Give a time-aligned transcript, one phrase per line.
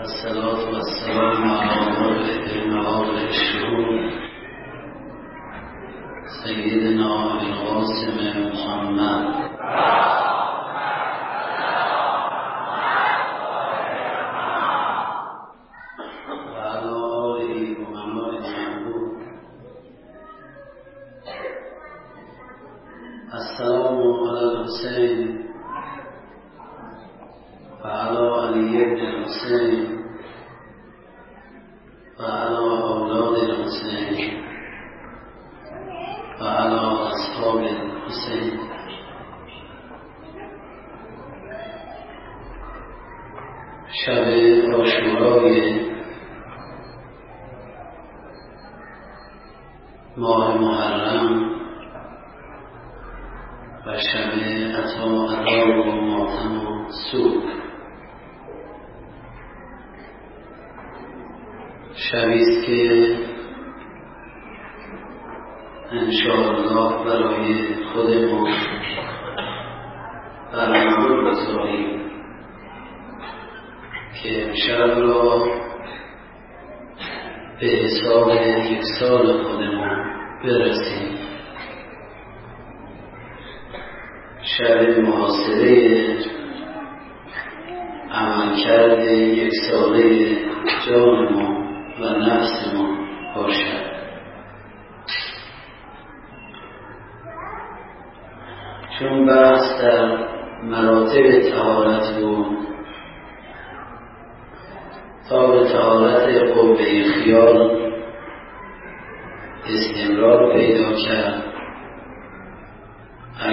[0.00, 4.00] والصلاة والسلام على مرئ نهار الشهور
[6.44, 8.16] سيدنا القاسم
[8.52, 9.24] محمد.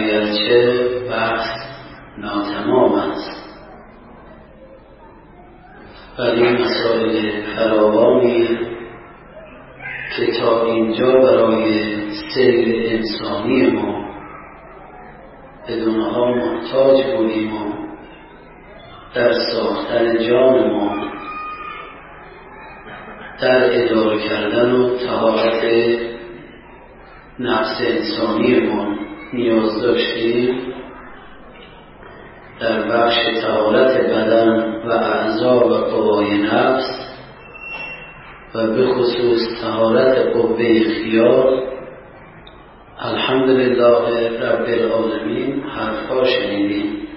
[0.08, 1.60] اگرچه وقت
[2.18, 3.38] ناتمام است.
[6.20, 8.48] ولی مسائل فراوانی
[10.16, 11.96] که تا اینجا برای
[12.34, 14.08] سیر انسانی ما
[15.68, 17.74] بدون ها محتاج بودیم و
[19.16, 21.08] در ساختن جان ما
[23.42, 25.64] در اداره کردن و تهارت
[27.40, 28.97] نفس انسانی ما
[29.34, 30.74] نیاز داشتیم
[32.60, 34.50] در بخش تعالت بدن
[34.86, 37.08] و اعضا و قوای نفس
[38.56, 41.64] و به خصوص تعالت قبه خیال،
[43.00, 47.08] الحمدلله رب العالمین حرفا شنیدیم.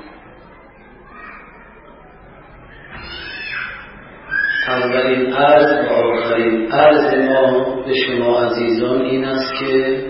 [4.68, 10.04] اولین عرض و آخرین عرض ما به شما عزیزان این است که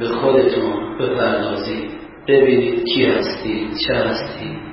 [0.00, 1.88] به خودتون پردازی،
[2.28, 4.70] ببینید کی هستی چه هستی.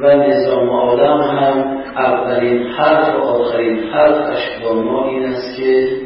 [0.00, 6.00] و نظام عالم هم اولین حرف و آخرین حرفش با ما این است که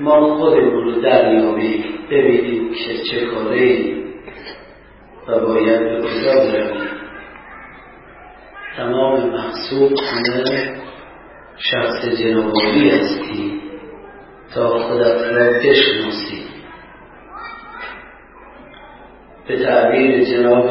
[0.00, 4.04] ما خودمون رو دریابیم ببینیم که چه کاره ای
[5.28, 6.88] و باید به کجا برویم
[8.76, 9.94] تمام محصول
[11.56, 13.60] شخص جنابالی هستی.
[14.54, 16.44] تا خودت را بشناسی
[19.48, 20.70] به تعبیر جناب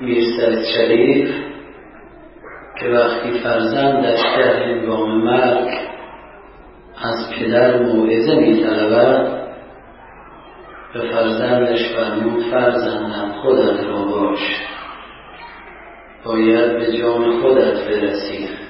[0.00, 1.30] میرسر شریف
[2.80, 5.68] که وقتی فرزندش در هنگام مرگ
[7.02, 9.40] از پدر موعظه میطلبد
[10.94, 14.38] به فرزندش فرمود فرزندم خودت را باش.
[16.24, 18.69] باید به جان خودت برسید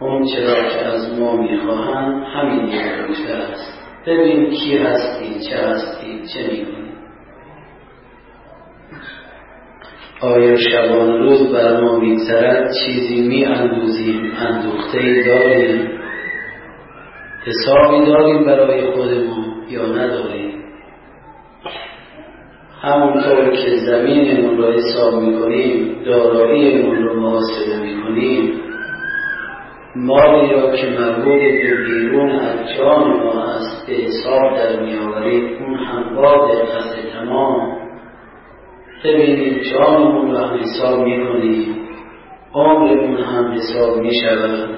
[0.00, 3.76] همچرا که از ما می‌خواهند همین یک نکته است.
[4.06, 6.86] ببین کی هستی چه هستی چه می‌کنی
[10.20, 15.90] آیا شبان روز بر ما میگذرد چیزی میاندوزیم اندوخته ای داریم؟
[17.46, 20.64] حسابی داریم برای خودمون یا نداریم؟
[22.82, 28.65] همونطور که زمینمون را حساب می‌کنیم داراییمون رو محاسبه می‌کنیم
[29.96, 35.74] مالی را که مربوط به بیرون از جان ما است به حساب در میآورید اون
[35.74, 37.76] هموار دقت تمام.
[39.04, 41.76] ببینید جانمون را هم حساب می‌کنیم.
[42.54, 44.76] عمرمون هم حساب می‌شود.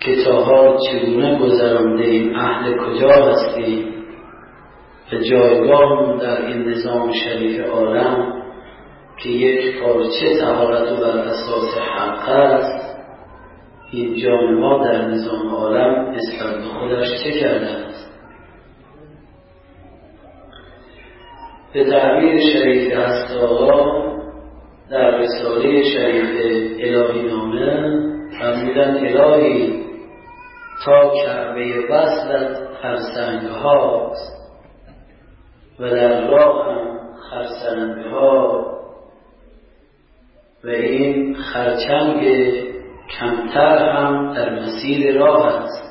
[0.00, 3.94] که تا حال چگونه گذرانده اهل کجا هستیم؟
[5.12, 8.42] و جایگاهمون در این نظام شریف عالم
[9.22, 12.87] که یک پارچه تهارت و بر اساس حق است
[13.90, 17.88] این جانبا در نظام عالم نسبت به خودش چه کرده
[21.72, 24.08] به تعبیر شریف دستاقا
[24.90, 26.28] در رساله شریف
[26.80, 27.98] الهی نامه
[28.40, 29.84] فرمودن الهی
[30.84, 34.38] تا کعبه وصلت خرسنگ هاست
[35.80, 36.98] و در راه هم
[37.30, 38.66] خرسنگ ها
[40.64, 42.24] و این خرچنگ
[43.08, 45.88] کمتر هم در مسیر راه است.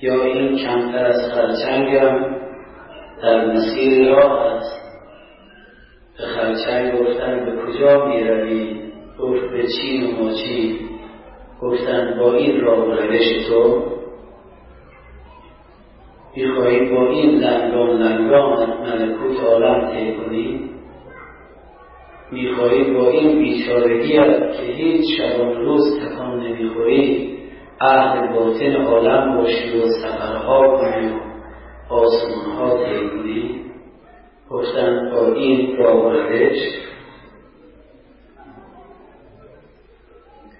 [0.00, 2.36] یا این کمتر از خرچنگ هم
[3.22, 4.80] در مسیر راه است.
[6.18, 8.80] به خرچنگ گفتن به کجا می روی
[9.18, 10.78] گفت به چین و ماچین
[11.62, 13.90] گفتن با این راه و روش تو.
[16.36, 20.70] می‌خواهی با این لنگان لنگان ملکوت عالم طی کنی؟
[22.32, 27.38] می‌خواهی با این بیچارگیت که هیچ شبان روز تکان نمی‌خوری
[27.80, 33.60] اهل باطن عالم باشی و سفرها کنی و آسمانها طی
[34.50, 36.12] گفتن با این راه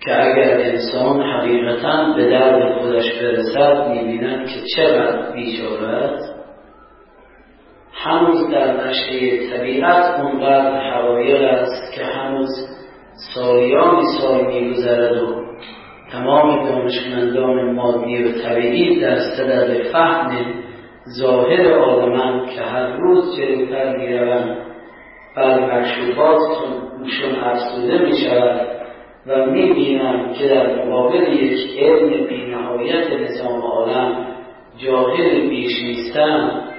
[0.05, 6.19] که اگر انسان حقیقتا به درد خودش برسد می‌بیند که چقدر بیچاره
[8.03, 12.49] هنوز در نشه طبیعت اونقدر حقایق است که هنوز
[13.35, 15.45] سالیانی سال میگذرد و
[16.13, 20.55] تمام دانشمندان مادی و طبیعی در صدد فهم
[21.21, 24.59] ظاهر آدمان که هر روز جلوتر می‌روند
[25.37, 28.67] بر مکشوفاتشون افزوده می‌شود
[29.27, 34.27] و می‌بینم که در مقابل یک علم بینهایت نظام عالم
[34.79, 36.70] جاهل بیش نیستم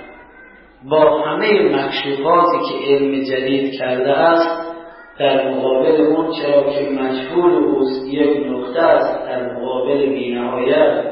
[0.89, 4.71] با همه مکشوفاتی که علم جدید کرده است
[5.19, 11.03] در مقابل اون چرا که مجهول اوست یک نقطه است در مقابل بینهایت.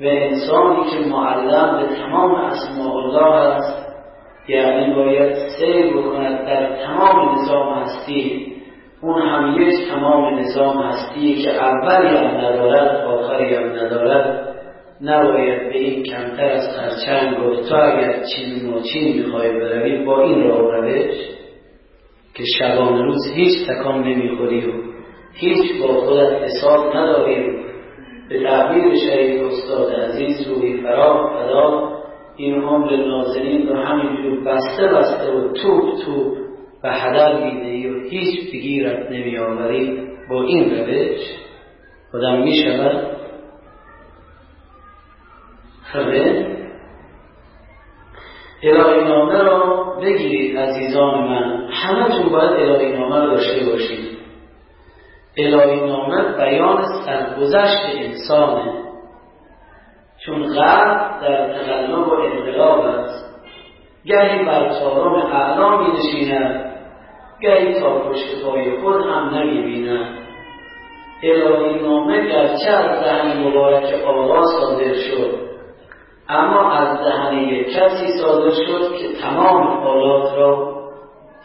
[0.00, 3.86] و انسانی که معلم به تمام اسماء الله است
[4.48, 8.52] یعنی باید سیر بکند در تمام نظام هستی.
[9.02, 14.49] اون هم تمام نظام هستی که اولی هم ندارد آخری هم ندارد.
[15.02, 20.22] نباید به این کمتر از خرچنگ گفت تو اگر چین و چین می‌خوای بروی با
[20.22, 21.14] این راه روش
[22.34, 24.72] که شبان روز هیچ تکان نمی‌خوری و
[25.34, 27.60] هیچ با خودت حساب نداری
[28.28, 31.92] به تعبیر شریف استاد عزیز روی فرا فدا
[32.36, 36.38] این عمر نازنین رو همینجور بسته بسته و توپ توپ
[36.84, 40.00] و هدر می‌دهی و هیچ بگیرت نمیآوری
[40.30, 41.20] با این روش
[42.10, 43.19] خودم می‌شود
[45.92, 46.46] خبه
[48.62, 51.68] الهی نامه را بگیرید عزیزان من.
[51.70, 54.18] همه تون باید الهی نامه را داشته باشید.
[55.38, 58.72] الهی نامه بیان سرگذشت انسانه.
[60.26, 63.30] چون غرب در تقلب و انقلاب است.
[64.04, 66.74] گهی بر تارم اعلا می نشیند
[67.40, 70.18] گهی تا پشت پای خود هم نمی بیند
[71.22, 75.49] الهی نامه گرچه از دهن مبارک آقا صادر شد.
[76.30, 80.80] اما از دهن یک کسی صادر شد که تمام حالات را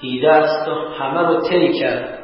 [0.02, 2.20] دیده است و همه را طی کرد.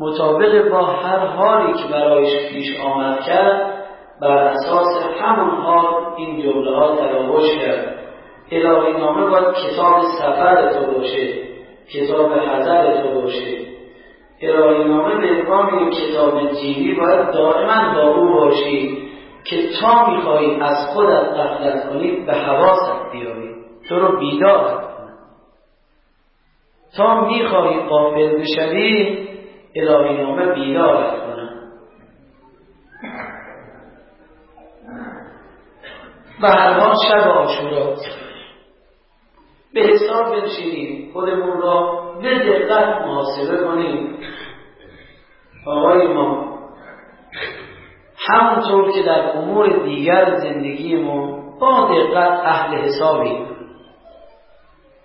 [0.00, 3.84] مطابق با هر حالی که برایش پیش آمد کرد
[4.20, 4.86] بر اساس
[5.20, 5.86] همون حال
[6.16, 7.96] این جمله ها تراوش کرد.
[8.52, 11.32] الهی نامه باید کتاب سفر تو باشه
[11.94, 13.56] کتاب حضر تو باشه.
[14.42, 18.28] الهی نامه به عنوان کتاب جیبی باید دائما با او
[19.50, 23.54] که تا می‌خواهی از خودت غفلت کنی به حواست بیاری
[23.88, 25.12] تو رو بیدار کنه
[26.96, 29.26] تا می‌خواهی قافل بشوی
[29.76, 31.50] الهی نامه بیدارت کنه
[36.42, 37.96] و حال شب آشورا
[39.74, 44.18] به حساب بنشینیم خودمون را به دقت محاسبه کنیم
[45.66, 46.45] آقای ما
[48.30, 53.46] همونطور که در امور دیگر زندگیمون با دقت اهل حسابی.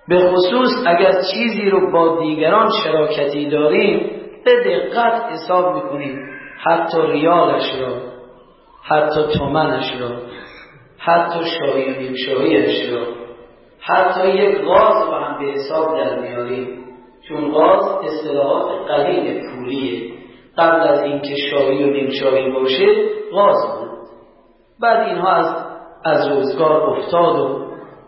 [0.07, 4.11] به خصوص اگر چیزی رو با دیگران شراکتی داریم
[4.45, 6.19] به دقت حساب می‌کنیم.
[6.63, 7.95] حتی ریالش را
[8.83, 10.09] حتی تومنش را
[10.97, 13.05] حتی شاهی و نیمشاهیش را
[13.79, 16.85] حتی یک غاز رو هم به حساب در میاریم.
[17.27, 20.20] چون غاز اصطلاحات قدیم پولیه.
[20.61, 22.85] قبل از اینکه شاهی و نیمشاهی باشه
[23.31, 23.89] غاز بود.
[24.81, 25.55] بعد اینها از
[26.05, 27.61] از روزگار افتاد و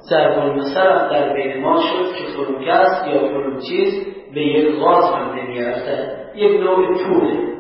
[0.10, 5.36] ضرب المثل در بین ما شد که فروکست یا فلون چیز به یک غاز هم
[5.36, 6.24] نمیارزد.
[6.36, 7.54] یک نوع پوله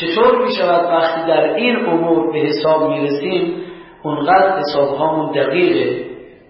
[0.00, 3.62] چطور می شود وقتی در این امور به حساب می رسیم
[4.02, 6.06] اونقدر حساب هامون دقیقه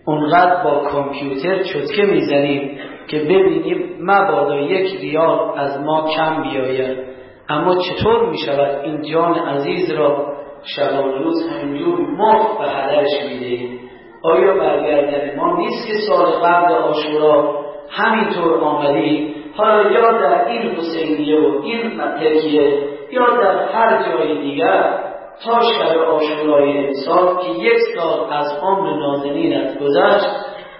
[0.06, 7.15] اونقدر با کامپیوتر چتکه می‌زنیم که ببینیم مبادا یک ریال از ما کم بیاید.
[7.48, 10.36] اما چطور می شود این جان عزیز را
[10.76, 13.80] شبان روز همینجور مفت به هدرش می‌دهیم
[14.22, 21.40] آیا برگردن ما نیست که سال قبل آشورا همینطور آمدیم حالا یا در این حسینیه
[21.40, 22.78] و این تکیه
[23.10, 24.98] یا در هر جای دیگر
[25.44, 30.26] تا شب آشورای امسال که یک سال از عمر نازنینت گذشت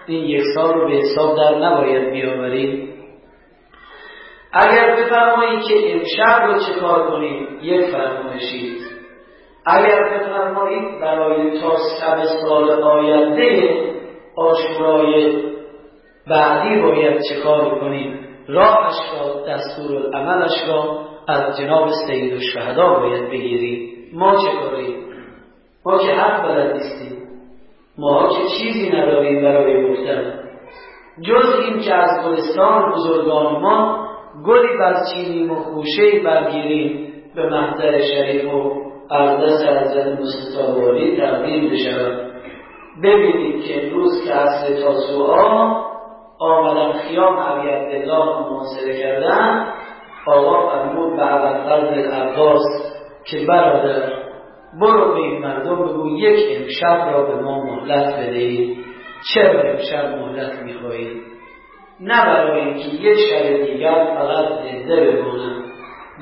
[0.06, 2.95] این یک سال رو به حساب در نباید بیاورید.
[4.52, 8.76] اگر بفرمایید که امشب رو چه کار کنیم یک فرمایشی
[9.66, 13.70] اگر بفرمایید برای تا سب سال آینده
[14.36, 15.42] آشورای
[16.28, 22.94] بعدی باید چه کار کنیم؟ راهش را دستور العملش را از جناب سید و شهدا
[22.94, 25.06] باید بگیریم ما چه کاریم؟
[25.86, 27.22] ما که حق بلد نیستیم.
[27.98, 30.40] ما که چیزی نداریم برای گفتن.
[31.22, 34.06] جز این که از گلستان بزرگان ما
[34.44, 34.68] گلی
[35.14, 38.72] چینیم و خوشه برگیریم به محضر شریف و
[39.10, 42.32] از دست حضرت مصطفی تقدیم بشود.
[43.02, 45.86] ببینید که امروز که اصل تاسوعا
[46.38, 49.66] آمدن خیام عبیت الله محاصره کردن
[50.26, 52.62] آقا فرمود بعد فضل عباس
[53.24, 54.12] که برادر
[54.80, 58.76] برو به این مردم بگو یک امشب را به ما مهلت بدهید.
[59.34, 61.22] چرا امشب مهلت می‌خواهید؟
[62.00, 65.62] نه برای اینکه یک شب دیگر فقط زنده بمانم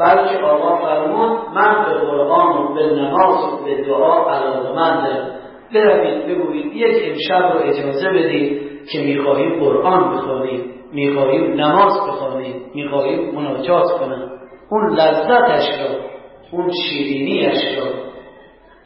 [0.00, 5.30] بلکه آقا فرمود من به قرآن و به نماز و به دعا علاقمندم.
[5.74, 8.62] بروید بگویید یک امشب رو اجازه بدید
[8.92, 14.30] که می‌خواهیم قرآن بخوانیم می‌خواهیم نماز بخوانیم می‌خواهیم مناجات کنم.
[14.70, 15.96] اون لذتش را
[16.52, 17.84] اون شیرینیش را.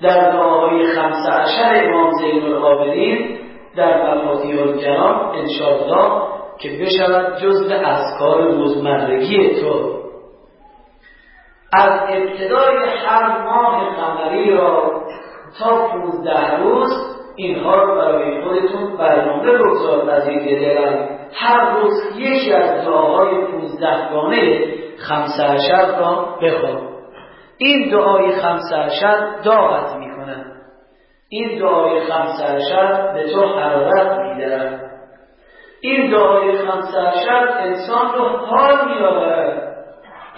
[0.03, 3.39] در دعاهای خمسه عشر امام زین العابدین
[3.77, 9.99] در مفاتیح الجنان انشاءالله که بشود جزء اذکار روزمرگی تو.
[11.73, 15.03] از ابتدای هر ماه قمری را
[15.59, 16.89] تا پونزده روز
[17.37, 21.09] اینها رو برای خودتون برنامه بگذار عزیز دلم.
[21.35, 24.75] هر روز یکی از دعاهای پونزدهگانه
[25.09, 26.89] خمسه عشر را بخوان.
[27.59, 30.45] این دعای خمسه عشر داغت می‌کنن
[31.29, 32.45] این دعای خمسه
[33.15, 34.88] به تو حرارت می‌دهد.
[35.81, 39.69] این دعای خمسه عشر انسان رو حال میآورد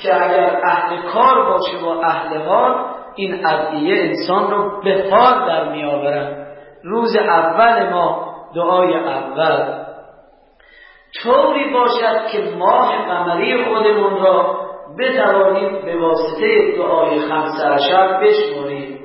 [0.03, 2.75] که اگر اهل کار باشه و اهل حال
[3.15, 6.47] این ادعیه انسان رو به حال در میآورد.
[6.83, 9.81] روز اول ما دعای اول.
[11.23, 14.61] طوری باشد که ماه قمری خودمون را
[14.99, 19.01] بتوانیم به واسطه دعای خمسه عشر بشماریم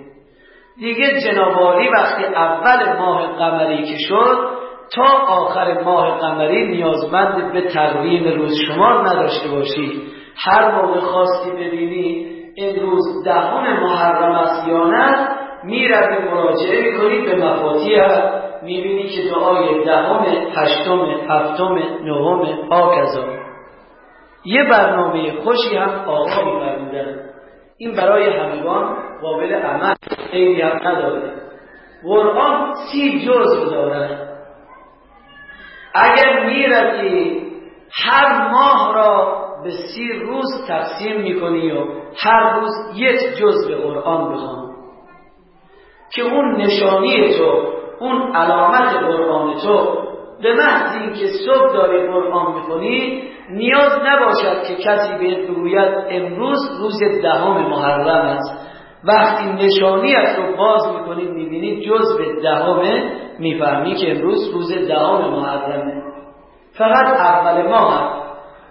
[0.77, 4.54] دیگه جنابالی وقتی اول ماه قمری که شد
[4.93, 10.01] تا آخر ماه قمری نیازمند به تقویم روز شمار نداشته باشی.
[10.37, 15.27] هر موقع خواستی ببینی امروز دهم محرم است یا نه
[15.63, 18.01] می‌روی مراجعه می‌کنی به مفاتیح
[18.63, 20.25] می‌بینی که دعای دهم
[20.55, 21.73] هشتم هفتم
[22.03, 23.23] نهم آکزا
[24.45, 27.29] یه برنامه خوشی هم آقا میفرمودن.
[27.77, 29.93] این برای همگان قابل عمل
[30.31, 31.33] خیلی هم نداره.
[32.03, 34.34] قرآن سی جزء دارد
[35.95, 37.41] اگر می‌رسی
[38.03, 41.85] هر ماه را به سی روز تقسیم می‌کنی و
[42.23, 44.75] هر روز یک جزء قرآن بخوان.
[46.15, 50.05] که اون نشانی تو اون علامت قرآن تو
[50.43, 56.99] به محض اینکه صبح داری قرآن می‌کنی نیاز نباشد که کسی بهت بگوید امروز روز
[57.21, 58.74] دهم محرم است.
[59.07, 66.03] وقتی نشانیت رو باز می‌کنید می‌بینید جز به دهمه می‌فهمی که امروز روز دهم محرمه.
[66.77, 68.25] فقط اول ماه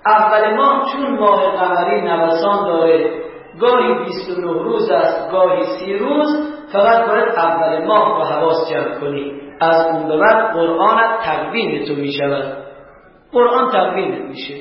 [0.07, 3.25] اول ماه چون ماه قمری نوسان داره
[3.61, 6.26] گاهی 29 روز است گاهی سی روز
[6.73, 9.33] فقط باید اول ماه رو حواس جمع کنی.
[9.61, 12.57] از اون به بعد قرآن تقویم تو می شود
[13.33, 14.55] قرآن تقویم میشه.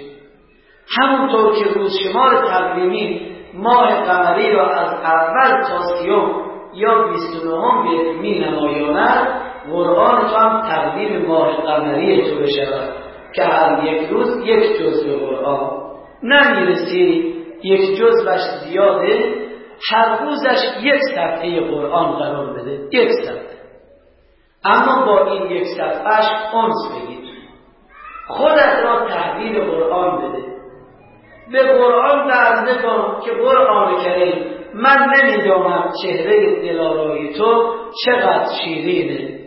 [0.99, 6.43] همونطور که روز شمار تقویمی ماه قمری را از اول تا سیوم
[6.73, 12.93] یا 29 می نمایاند قرآن تو هم تقویم ماه قمری تو بشود
[13.35, 15.83] که هر یک روز یک جزء قرآن.
[16.23, 17.33] نمی‌رسی
[17.63, 19.35] یک جزوش زیاده
[19.91, 22.87] هر روزش یک صفحه قرآن قرار بده.
[22.91, 23.53] یک صفحه.
[24.65, 27.33] اما با این یک صفحهش اونس بگیر.
[28.27, 30.52] خودت را تحویل قرآن بده.
[31.51, 39.39] به قرآن درزه کن که قرآن کریم من نمی‌دانم چهره دلارای تو چقدر شیرینه.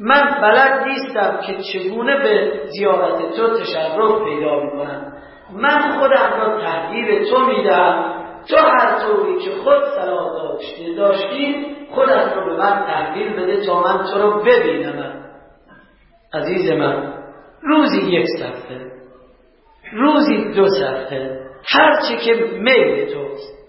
[0.00, 5.12] من بلد نیستم که چگونه به زیارت تو تشرف پیدا می‌کنم.
[5.52, 8.14] من خودم را تحقیر تو میدم
[8.48, 13.80] تو هر طوری که خود صلاح داشتی داشتی خودت رو به من تحویل بده تا
[13.80, 15.24] من تو رو ببینم.
[16.34, 17.12] عزیز من
[17.62, 18.91] روزی یک صفحه.
[19.92, 21.38] روزی دو صفحه.
[21.66, 23.62] هرچی که میل توست.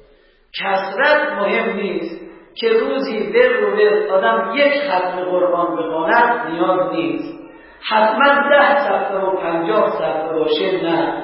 [0.62, 2.22] کسرت مهم نیست
[2.56, 7.44] که روزی بر رو آدم یک ختم قرآن بخواند نیاز نیست.
[7.89, 11.24] حتما ده صفحه و پنجاه صفحه باشه نه.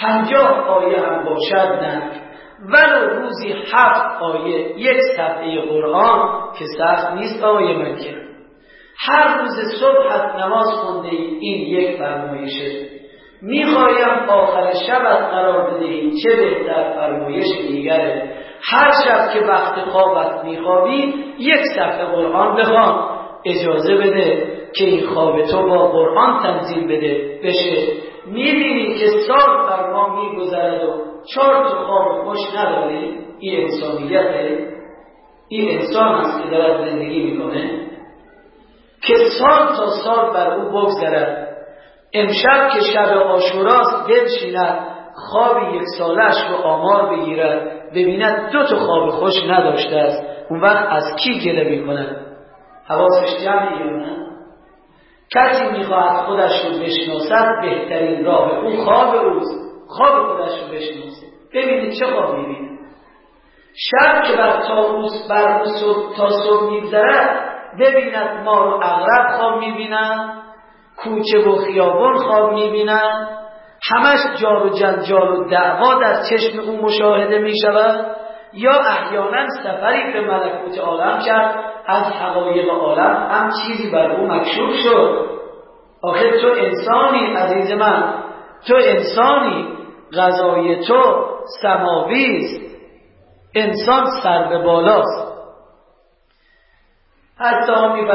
[0.00, 2.02] پنجاه آیه هم باشد نه.
[2.68, 8.14] ولو روزی هفت آیه یک صفحه قرآن که سخت نیست آیه من که
[9.00, 11.08] هر روز صبح از نماز خونده
[11.40, 12.97] این یک فرمایشه.
[13.42, 18.32] می‌خوایم آخر شبت قرار بدهی چه بهتر فرمایش دیگره.
[18.62, 23.18] هر شب که وقت خوابت میخوابی یک صفحه قرآن بخوان.
[23.44, 27.40] اجازه بده که این خواب تو با قرآن تنظیم بده.
[27.44, 27.92] بشه.
[28.26, 30.92] می‌بینی که سال بر ما میگذرد و
[31.34, 34.68] چهار تا خواب خوش نداری این انسانیته
[35.48, 37.88] این انسان است که دارد زندگی می‌کنه.
[39.06, 41.47] که سال تا سال بر او بگذرد.
[42.14, 49.10] امشب که شب آشوراست بنشیند خواب یک سالش رو آمار بگیرد ببیند دو تا خواب
[49.10, 50.22] خوش نداشته است.
[50.50, 52.16] اون وقت از کی گله می‌کنه؟
[52.88, 54.16] حواسش جمعی یا نه؟
[55.34, 59.58] کسی می‌خواهد خودش رو بشناسد بهترین راه اون خواب اوست.
[59.88, 61.26] خواب خودش رو بشناسه.
[61.54, 62.78] ببینید چه خواب می‌بینه.
[63.74, 65.64] شب که بر تاووس بر
[66.16, 67.48] تا صبح میگذرد
[67.80, 70.42] ببیند ما رو اغرب خواب می‌بینن
[71.04, 73.28] کوچه و خیابان خواب می‌بینن.
[73.90, 78.16] همش جار و جنجال و دعوا در چشم او مشاهده می‌شود.
[78.52, 81.64] یا احیانا سفری به ملکوت عالم کرد.
[81.86, 85.28] از حقایق عالم هم چیزی بر او مکشوف شد.
[86.02, 88.24] آخر تو انسانی عزیز من.
[88.68, 89.68] تو انسانی
[90.12, 91.26] غذای تو
[91.62, 92.58] سماوی
[93.54, 95.28] انسان سر به بالاست.
[97.38, 98.06] حتی می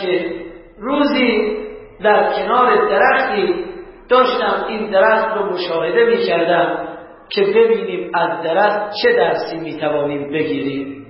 [0.00, 0.44] که
[0.78, 1.63] روزی
[2.02, 3.64] در کنار درختی
[4.08, 6.88] داشتم این درخت رو مشاهده می کردم
[7.28, 11.06] که ببینیم از درخت چه درسی می توانیم بگیریم.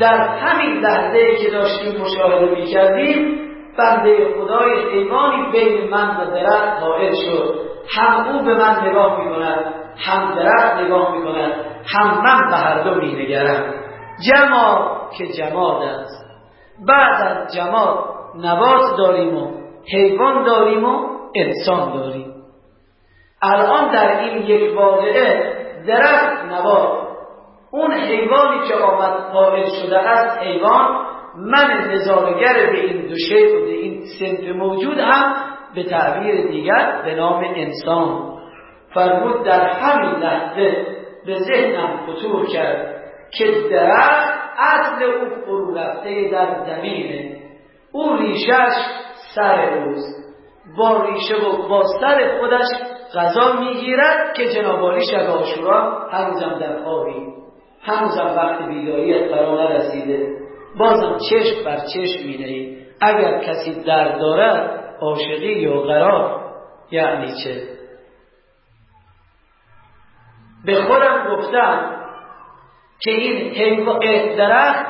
[0.00, 3.40] در همین لحظه که داشتیم مشاهده می کردیم
[3.78, 7.54] بنده خدای حیوانی بین من و درخت حائل شد.
[7.96, 11.52] هم او به من نگاه می کند هم درخت نگاه می کند
[11.94, 13.74] هم من به هر دو می نگرم
[14.26, 16.24] جمع که جماد است.
[16.88, 17.98] بعد از جماد
[18.36, 19.59] نبات داریم و
[19.92, 22.34] حیوان داریم و انسان داریم.
[23.42, 25.52] الان در این یک واقعه
[25.86, 27.00] درخت نبات.
[27.70, 31.06] اون حیوانی که آمد قائل شده است حیوان.
[31.36, 35.34] من نظارگر به این دو شیء به این سنف موجود هم
[35.74, 38.38] به تعبیر دیگر به نام انسان.
[38.94, 40.86] فرمود در همین لحظه
[41.26, 43.04] به ذهنم خطور کرد
[43.38, 47.36] که درخت اصل او فرو رفته در زمینه.
[47.92, 48.72] او ریشش
[49.34, 50.20] سر اوست
[50.76, 52.66] با ریشه و با سر خودش
[53.14, 57.26] غذا می‌گیرد که جنابالی شب آشورا هنوزم در خوابی.
[57.82, 60.40] هنوزم وقت بیداری فرا نرسیده.
[60.78, 66.40] بازم چشم بر چشم می اگر کسی درد دارد عاشقی یا قرار
[66.90, 67.62] یعنی چه؟
[70.66, 71.96] به خودم گفتم
[73.00, 74.86] که این درخت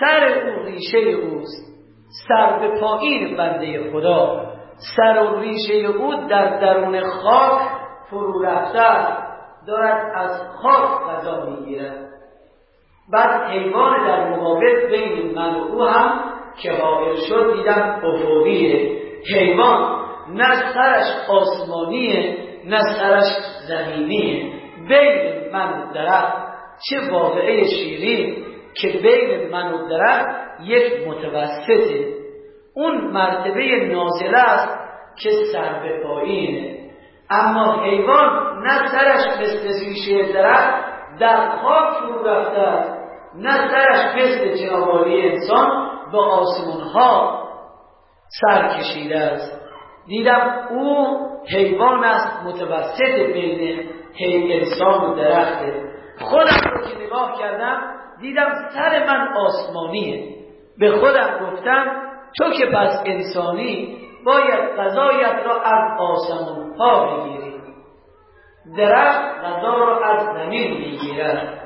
[0.00, 1.69] سر او ریشه اوست.
[2.28, 4.50] سر به پایین بنده خدا.
[4.96, 7.60] سر و ریشه او در درون خاک
[8.10, 9.16] فرو رفته
[9.66, 10.30] دارد از
[10.62, 12.10] خاک غذا می‌گیرد.
[13.12, 16.20] بعد حیوان در مقابل بین من و او هم
[16.62, 19.00] که حائل شد دیدم افقیه.
[19.34, 23.26] حیوان نه سرش آسمانیه نه سرش
[23.68, 24.52] زمینیه.
[24.88, 26.50] بین من و درخت
[26.90, 28.44] چه واقعه شیرین
[28.74, 32.20] که بین من و درخت یک متوسطه
[32.74, 34.78] اون مرتبه نازله است
[35.22, 36.80] که سر به پایینه.
[37.30, 40.84] اما حیوان نه سرش مثل ریشه درخت
[41.20, 43.00] در خاک فرو رفته
[43.34, 47.40] نه سرش مثل جنابالی انسان به آسمون ها
[48.40, 49.60] سر کشیده است.
[50.06, 51.18] دیدم او
[51.48, 53.88] حیوان است متوسط بین
[54.20, 57.82] انسان و درخته خودم رو که نگاه کردم
[58.20, 60.39] دیدم سر من آسمانیه.
[60.78, 61.86] به خودم گفتم
[62.38, 67.54] تو که پس انسانی باید غذایت را از آسمون ها بگیری.
[68.76, 71.58] درخت غذا را از زمین می‌گیرد.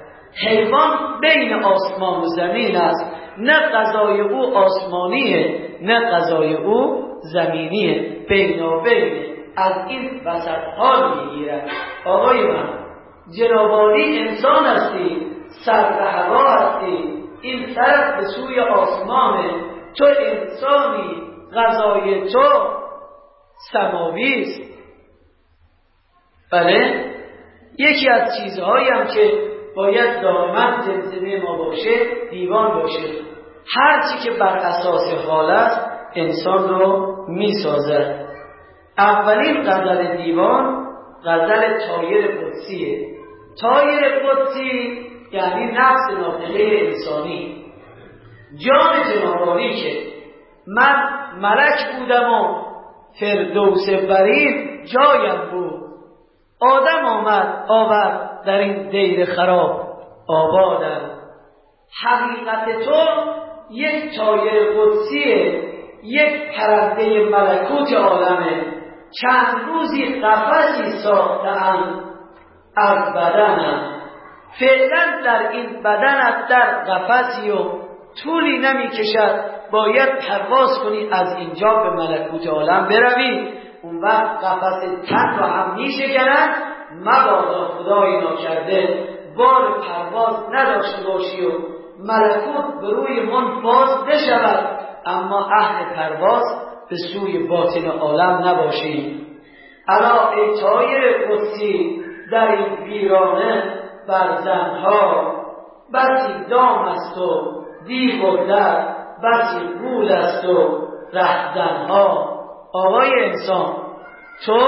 [0.46, 3.16] حیوان بین آسمان و زمین است.
[3.38, 8.26] نه غذای او آسمانیه نه غذای او زمینیه.
[8.28, 11.70] بینابینه از این وسط حال می‌گیرد.
[12.06, 12.68] آقای من
[13.38, 15.26] جنابالی انسان هستی
[15.64, 17.23] سر هوا هستی.
[17.44, 19.50] این طرف به سوی آسمانه
[19.98, 21.22] تو انسانی
[21.54, 22.74] غذای تو
[23.72, 24.74] سماوی است.
[26.52, 27.04] بله؟
[27.78, 33.08] یکی از چیزهایی هم که باید دائما زمزمه ما باشه دیوان باشه.
[33.76, 38.26] هرچی که بر اساس حال است انسان رو می‌سازد.
[38.98, 40.86] اولین غزل دیوان
[41.24, 43.14] غزل طایر قدسیه.
[43.60, 47.64] طایر قدسی یعنی نفس ناطقه انسانی.
[48.66, 50.02] جان جنابعالی که
[50.66, 50.96] من
[51.40, 52.64] ملک بودم و
[53.20, 55.80] فردوس برین جایم بود.
[56.60, 59.80] آدم آمد آورد در این دیر خراب
[60.28, 61.10] آبادم.
[62.04, 63.04] حقیقت تو
[63.70, 65.62] یک طایر قدسیه
[66.02, 68.64] یک پرنده ملکوت عالمه.
[69.22, 72.00] چند روزی قفصی ساختن
[72.76, 73.93] از بدنم.
[74.60, 77.56] فعلا در این بدنت در قفصی و
[78.24, 83.52] طولی نمی کشد باید پرواز کنی از اینجا به ملکوت عالم بروی.
[83.82, 86.54] اون وقت قفس تن را هم میشکنند
[87.00, 91.50] مبادا خدای ناکرده بار پرواز نداشته باشی و
[91.98, 96.42] ملکوت به روی من باز بشود اما اهل پرواز
[96.90, 99.26] به سوی باطن عالم نباشی.
[99.88, 105.34] الا ای تایر قدسی در این ویرانه بر زنها
[105.94, 112.34] بسی دام است و دیو و در بسی گول است و رهزنها.
[112.74, 113.74] آقای انسان
[114.46, 114.58] تو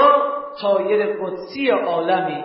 [0.61, 2.43] تایر قدسی عالمی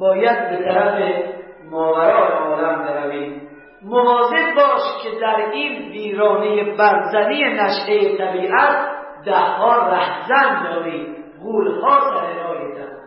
[0.00, 1.24] باید به طرف
[1.70, 3.40] ماورای عالم بروی.
[3.82, 8.90] مواظب باش که در این ویرانه برزنی نشعه طبیعت
[9.24, 11.16] دهها رهزن داری.
[11.42, 12.98] غولها سر رایتن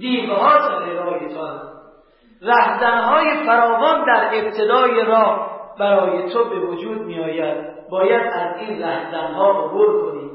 [0.00, 1.77] دیوها سر رایتان
[2.42, 9.64] رهزنهای فراوان در ابتدای راه برای تو به وجود می آید باید از این رهزنها
[9.64, 10.30] عبور کنی.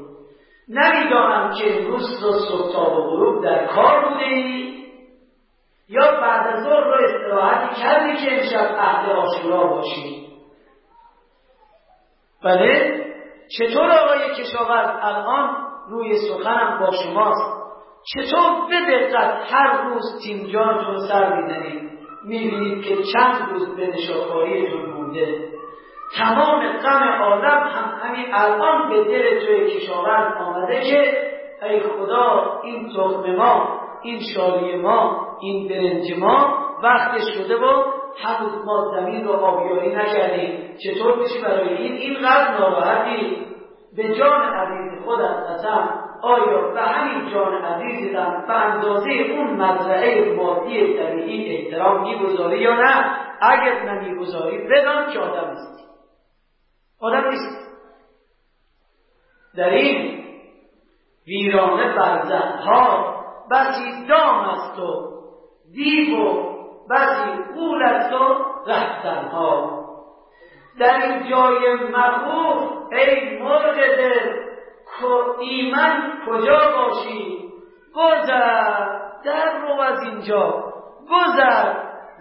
[0.68, 2.32] نمی‌دانم که امروز رو
[2.72, 4.84] صبح و غروب در کار بوده ای
[5.88, 10.26] یا بعد از ظهر رو استراحتی کردی که امشب عهد آشورا باشی.
[12.44, 13.04] بله؟
[13.58, 15.56] چطور آقای کشاورز الان
[15.88, 17.64] روی سخنم با شماست؟
[18.14, 21.93] چطور به دقت هر روز تینجانتون سر می‌زنید
[22.24, 25.48] می‌بینید که چند روز به نشاکاریتون بوده.
[26.16, 32.88] تمام غم عالم هم همین الان به دل توی کشاورز آمده که ای خدا این
[32.88, 37.82] تخم ما این شالی ما این برنج ما وقت شده و
[38.22, 40.76] هنوز ما زمین رو آبیاری نکردیم.
[40.84, 43.46] چطور بشی برای این؟ این قدر ناراحتی.
[43.96, 45.88] به جان عزیز خودت قسم.
[46.24, 53.16] آیا به همین جان عزیزتم به اندازه اون مزرعه مادی طبیعی احترام می‌گذاری یا نه؟
[53.40, 55.88] اگر نمی‌گذاری بدان که آدم است
[57.00, 57.64] آدم نیست.
[59.56, 60.24] در این
[61.26, 63.14] ویرانه برزنها
[63.50, 65.14] بسی دام است و
[65.74, 66.54] دیو و
[66.90, 69.84] بسی قول است و رهزنها
[70.78, 74.53] در این جای مخوف ای مرغ دل
[75.40, 77.48] ایمن کجا باشی؟
[77.94, 80.64] گذر در رو از اینجا.
[81.10, 81.72] گذر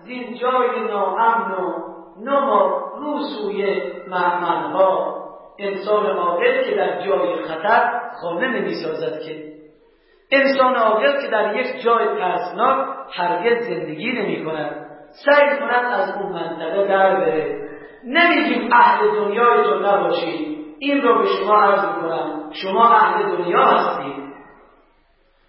[0.03, 1.93] زین جای ناامن و
[2.25, 3.81] نما رو سوی
[4.11, 5.23] ها
[5.59, 9.53] انسان عاقل که در جای خطر خانه نمی‌سازد که.
[10.31, 14.85] انسان عاقل که در یک جای ترسناک هرگز زندگی نمی کند
[15.25, 17.69] سعی کند از اون منطقه در بره.
[18.03, 20.62] نمیگیم اهل دنیای تو نباشی.
[20.83, 22.49] این رو به شما عرض می‌کنم.
[22.51, 24.23] شما اهل دنیا هستید.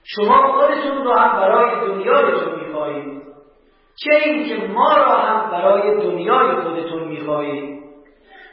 [0.04, 3.22] شما خودتون رو هم برای دنیایتون می‌خواهید.
[3.96, 7.80] چه اینکه ما را هم برای دنیای خودتون می‌خواهید.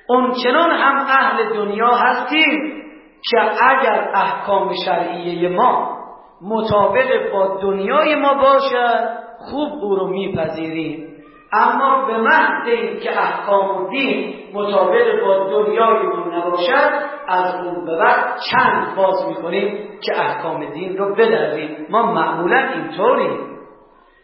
[0.10, 2.84] اونچنان هم اهل دنیا هستیم
[3.30, 3.38] که
[3.70, 5.98] اگر احکام شرعیه ما
[6.41, 11.11] مطابق با دنیای ما باشد خوب او رو میپذیریم.
[11.54, 12.64] اما به محض
[13.04, 16.92] که احکام دین مطابق با دنیایمون نباشد
[17.28, 23.52] از اون به بعد چند باز می‌کنیم که احکام دین رو بدریم ما معمولا اینطوریم.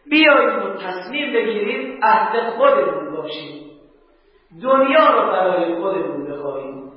[0.10, 3.62] بیاییم و تصمیم بگیریم عهد خودمون باشیم.
[4.64, 6.92] دنیا رو برای خودمون بخواهیم.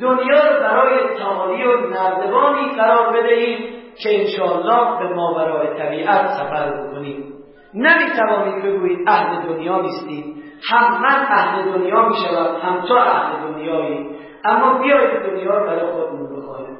[0.00, 3.58] دنیا رو برای تعالی و نردبانی قرار بدهیم
[4.02, 7.39] که انشاءالله به ما برای طبیعت سفر بکنیم.
[7.74, 10.42] نمی‌توانید بگویید اهل دنیا نیستید.
[10.70, 14.10] هم من اهل دنیا می‌شوم هم تو اهل دنیایی.
[14.44, 16.78] اما بیایید دنیا رو برای خودمون بخواهیم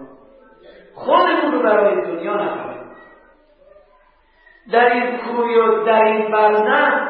[0.94, 2.81] خودمون رو برای دنیا نخواهیم
[4.72, 7.09] در این کوی و در این برزن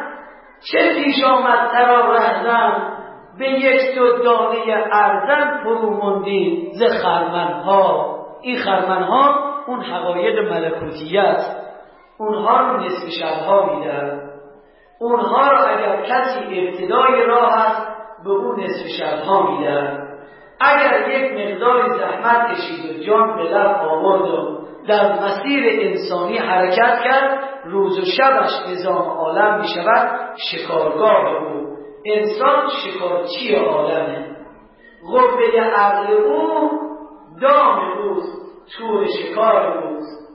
[0.72, 2.96] چه پیش آمد ترا رهزن؟
[3.38, 8.16] به یک دو دانه ارزن فروموندی ز خرمنها.
[8.42, 11.42] این خرمنها اون حقایق ملکوتیت
[12.20, 14.30] اونها رو نصف شبها میدن.
[15.00, 17.86] اونها رو اگر کسی ابتدای راه است
[18.24, 20.08] به اون نصف شبها میدن.
[20.60, 27.00] اگر یک مقدار زحمت کشید و جان به لب آورد و در مسیر انسانی حرکت
[27.04, 31.76] کرد روز و شبش نظام عالم می شود شکارگاه او.
[32.06, 34.36] انسان شکارچی عالمه.
[35.12, 36.70] قوه عقل او
[37.40, 38.40] دام اوست
[38.78, 40.29] تور شکار اوست.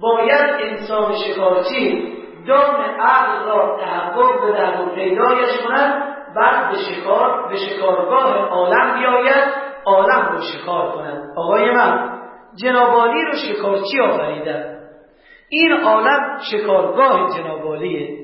[0.00, 2.12] باید انسان شکارچی
[2.46, 9.52] دام عقل را تحقق بدهد و پیدایش کند بعد به شکار به شکارگاه عالم بیاید
[9.84, 12.18] عالم رو شکار کنند آقای من
[12.62, 14.78] جنابالی رو شکارچی آفریدن.
[15.48, 18.18] این عالم شکارگاه جنابالیه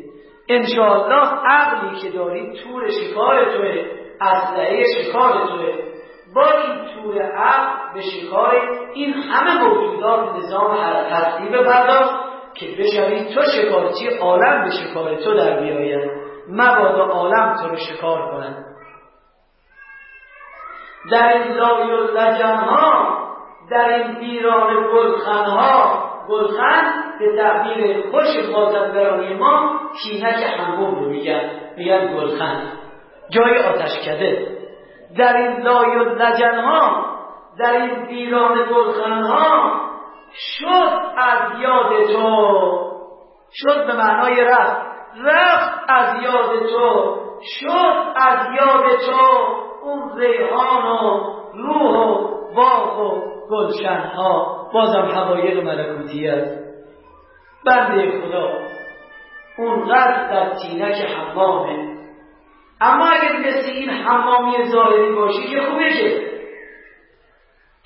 [0.49, 3.85] انشاءالله عقلی که داری تور شکار توه
[4.21, 5.94] اسلحه شکار توه.
[6.35, 8.55] با این تور عقل به شکار
[8.95, 12.11] این همه موجودات نظام هستی بپرداز
[12.55, 16.11] که بشوی تو شکارچی عالم به شکار تو در بیاید.
[16.49, 18.65] مبادا عالم تو رو شکار کنند
[21.11, 23.19] در این لای و ها
[23.71, 31.51] در این ویران گلخن ها گلخن به تعبیر خوش بازندرانی ما تینک همون رو میگن.
[31.77, 32.73] میگن گلخن.
[33.31, 34.64] جای آتش کده
[35.19, 37.05] در این لای و لجن ها
[37.59, 39.81] در این ویران گلخن ها
[40.33, 42.91] شد از یاد تو
[43.53, 47.17] شد به معنای رفت رفت از یاد تو
[47.61, 51.21] شد از یاد تو اون ریحان و
[51.55, 56.65] روح و باغ و گلشن ها بازم حقایق ملکوتی است.
[57.67, 58.49] بنده خدا
[59.59, 61.94] اونقدر در تینک حمامه.
[62.85, 66.35] اما اگر مثل این حمامی ظاهری باشی که خوبه که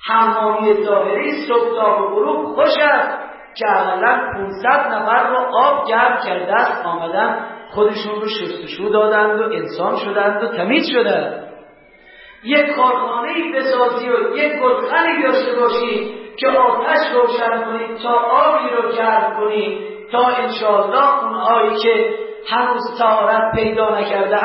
[0.07, 3.17] حمامی ظاهری صبح تا غروب خوش است
[3.55, 6.85] که اقلا 500 نفر رو آب گرم کرده است.
[6.85, 11.49] آمدن خودشون رو شستشو دادند و انسان شدند و تمیز شدند.
[12.43, 18.91] یک کارخانه بسازی و یک گلخنی داشته باشی که آتش روشن کنی تا آبی رو
[18.91, 22.15] گرم کنی تا انشاءالله اونهایی که
[22.49, 24.37] هنوز تهارت پیدا نکرده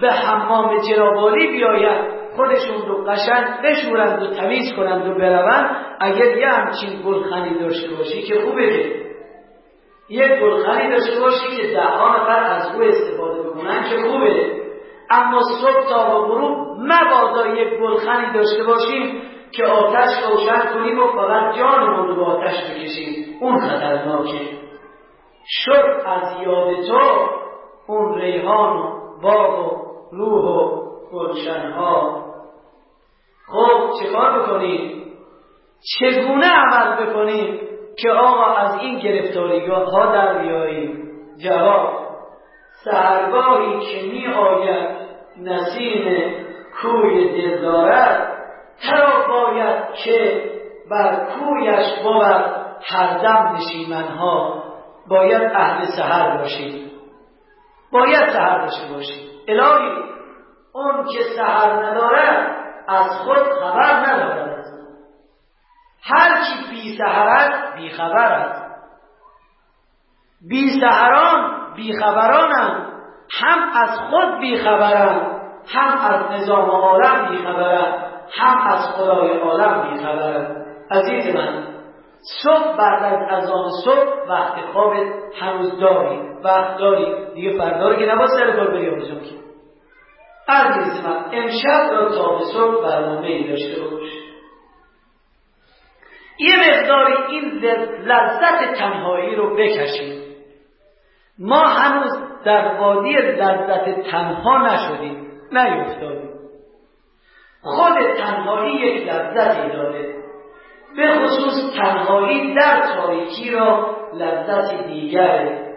[0.00, 2.20] به حمام جنابالی بیاید.
[2.36, 5.76] خودشون رو قشنگ بشورند و تمیز کنند و بروند.
[6.00, 9.00] اگر یه همچین گلخنی داشته باشی که خوبه
[10.08, 14.60] یک گلخنی داشته باشی که ده نفر از او استفاده بکنن که خوبه.
[15.10, 21.06] اما صبح تا و غروب مبادا یک گلخنی داشته باشیم که آتش روشن کنیم و
[21.06, 23.36] فقط جانمون رو به آتش بکشیم.
[23.40, 24.60] اون خطرناکه.
[25.46, 27.28] شد از یاد تو
[27.86, 30.80] اون ریحان و باغ و روح و
[31.12, 32.24] گلشنها
[33.46, 35.02] خب چکار بکنیم؟
[35.98, 37.60] چگونه عمل بکنیم
[37.98, 41.10] که آقا از این گرفتاریگاه ها در بیاییم؟
[41.44, 42.00] جواب
[42.84, 44.96] سهرگاهی که می آید
[45.36, 46.34] نسیم
[46.82, 48.36] کوی دل دارد.
[48.82, 50.44] ترا باید که
[50.90, 54.62] بر کویش بود هر دم نشیمنها.
[55.08, 56.90] باید اهل سهر باشید
[57.92, 60.02] باید سهر داشته باشید الهی
[60.72, 62.56] اون که سهر ندارد
[62.88, 64.50] از خود خبر ندارد
[66.02, 68.70] هر کی بی سهرت بی خبر است.
[70.48, 72.86] بی سهران بی خبرانند
[73.32, 73.58] هم.
[73.74, 75.40] از خود بیخبرند
[75.74, 75.98] هم.
[75.98, 77.94] از نظام عالم بیخبرند
[78.38, 78.58] هم.
[78.66, 81.69] از خدای عالم بیخبرند عزیز من
[82.22, 85.06] صبح بعد از اذان صبح وقت خوابت
[85.40, 87.34] هنوز داری وقت داری.
[87.34, 89.40] دیگه فردا رو که نباید سر کار بری آرزو که
[90.48, 94.10] عزیز من امشب را تا به صبح برنامه ای داشته باش.
[96.38, 97.44] یه مقداری این
[98.04, 100.20] لذت تنهایی رو بکشید
[101.38, 102.10] ما هنوز
[102.44, 106.30] در وادی لذت تنها نشدیم نیفتادیم.
[107.62, 110.19] خود تنهایی یک لذتی داره.
[110.96, 115.70] به خصوص تنهایی در تاریکی را لذت دیگره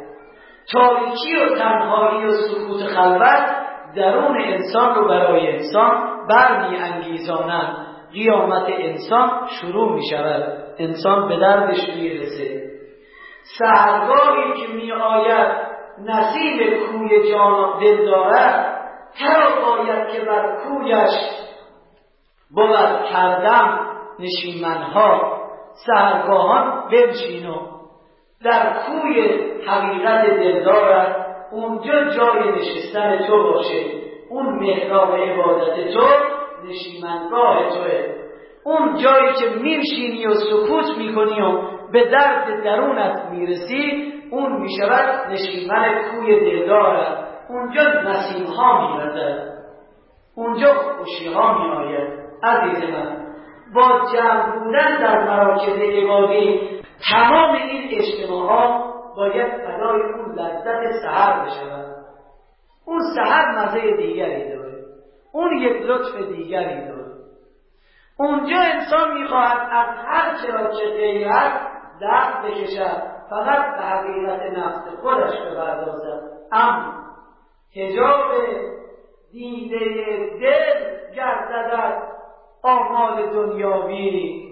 [0.71, 3.56] تاریکی و تنهایی و سکوت خلوت
[3.95, 11.89] درون انسان رو برای انسان برمی انگیزانند قیامت انسان شروع می شود انسان به دردش
[11.95, 12.63] می رسه
[13.60, 15.47] سهرگاهی که می آید
[15.99, 18.80] نسیم کوی جان دل دارد
[19.19, 21.12] ترا باید که بر کویش
[22.56, 23.92] بود کردم.
[24.19, 25.39] نشیمنها
[25.88, 27.73] سهرگاهان و
[28.43, 29.30] در کوی
[29.67, 31.15] حقیقت دلدارت
[31.52, 33.86] اونجا جای نشستن تو باشه.
[34.30, 36.08] اون محراب عبادت تو
[36.67, 38.15] نشیمنگاه توه.
[38.65, 46.02] اون جایی که میشینی و سکوت می‌کنی و به درد درونت می‌رسی اون می‌شود نشیمن
[46.12, 47.17] کوی دلدارت.
[47.49, 48.97] اونجا نسیم ها
[50.36, 52.23] اونجا خوشی ها میآید.
[52.43, 53.22] عزیز من
[53.75, 56.79] با جمع بودن در مراکز عبادی
[57.12, 61.95] تمام این اجتماعات باید فدای اون لذت سهر بشود.
[62.86, 64.73] اون سهر مزه دیگری داره.
[65.33, 67.03] اون یک لطف دیگری داره.
[68.17, 71.62] اونجا انسان می‌خواهد از هر چرا چه غیرت
[72.01, 76.21] دست بکشد فقط به حقیقت نفس خودش بپردازد.
[76.51, 76.93] اما
[77.75, 78.31] هجاب
[79.31, 79.79] دیده
[80.41, 82.12] دل گردد
[82.63, 84.43] آمال دنیاوی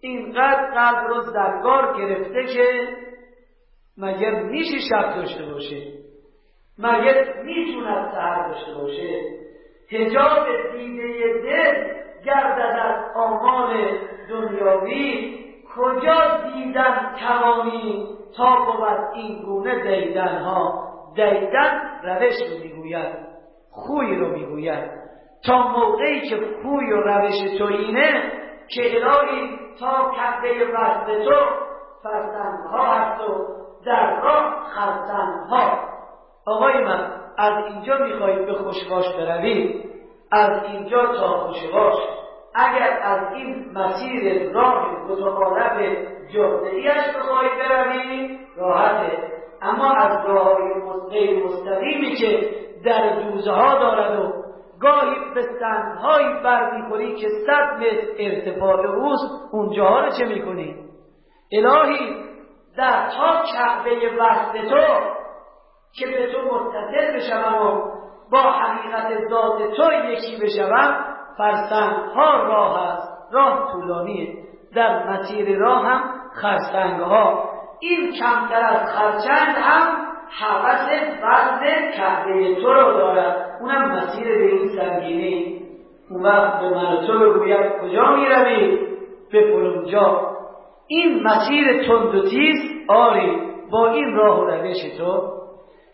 [0.00, 2.88] اینقدر قلب رو زرگار گرفته که
[3.98, 5.92] مگر میشه شب داشته باشه؟
[6.78, 9.20] مگر می‌توند سهر داشته باشه؟
[9.90, 13.98] هجاب دیده دل گردد از آمال
[14.28, 15.38] دنیاوی.
[15.76, 23.16] کجا دیدن توانی تا بود این گونه دیدن ها دیدن روش رو می‌گوید
[23.70, 25.01] خوی رو می‌گوید.
[25.46, 28.32] تا موقعی که خوی و روش تو اینه
[28.68, 31.34] که الهی تا کعبه وقت تو
[32.72, 33.46] ها هست و
[33.86, 34.54] در راه
[35.50, 35.88] ها
[36.46, 39.84] آقای من از اینجا می‌خواهید به خوشباش بروید
[40.32, 41.94] از اینجا تا خوشباش
[42.54, 45.96] اگر از این مسیر راه متقارب
[46.34, 49.18] جادهیش بخواهید بروید راحته
[49.62, 50.56] اما از راه
[51.10, 52.50] غیر مستقیمی که
[52.84, 54.42] در دوزه ها دارد و
[54.82, 60.76] گاهی به سنگهایی بر می‌خوری که صد متر ارتفاع اوست اونجاها رو چه می‌کنی؟
[61.52, 62.32] الهی
[62.76, 65.12] در تا کعبه وقت تو
[65.94, 67.92] که به تو متصل بشوم و
[68.30, 71.04] با حقیقت ذات تو یکی بشوم
[71.38, 74.34] فرسنگ ها راه است راه طولانیه
[74.74, 76.02] در مسیر راه هم
[76.34, 80.88] خرسنگ ها این کمتر از خرچنگ هم حوث
[81.22, 83.58] وزن کعبه تو رو دارد.
[83.60, 85.62] اونم مسیر به این سنگینی
[86.10, 88.78] اون وقت به من تو بگوید کجا می‌روی؟
[89.32, 90.32] به فلونجا
[90.86, 92.56] این مسیر تند و تیز
[92.88, 93.38] آری
[93.70, 95.22] با این راه و روش تو.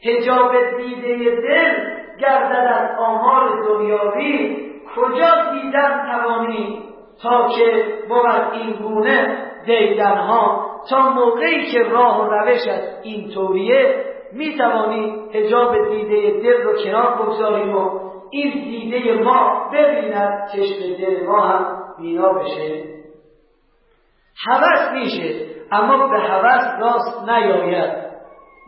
[0.04, 1.74] هجاب دیده دل
[2.20, 4.56] گردد از آمار دنیاوی.
[4.96, 6.82] کجا دیدن توانی؟
[7.22, 10.66] تا که بود این گونه دیدنها.
[10.90, 17.22] تا موقعی که راه و روشت این طوریه می توانی هجاب دیده دل رو کنار
[17.22, 22.84] بگذاریم و این دیده ما ببیند چشم دل ما هم بینا بشه.
[24.46, 28.08] حوث میشه اما به حوث راست نیاید.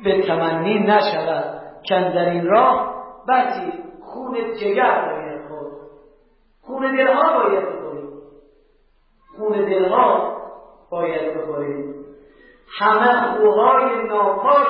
[0.05, 1.61] به تمنی نشود.
[1.83, 2.95] که در این راه
[3.29, 5.73] بسی خون جگر باید خود
[6.63, 8.09] خون دلها باید بخوریم.
[9.37, 10.37] خون دلها
[10.91, 11.95] باید بخوریم.
[12.79, 14.67] همه خوهای ناپاک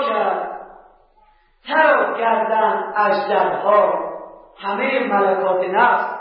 [1.68, 4.10] ترا کردن اجدرها
[4.58, 6.20] همه ملکات نفس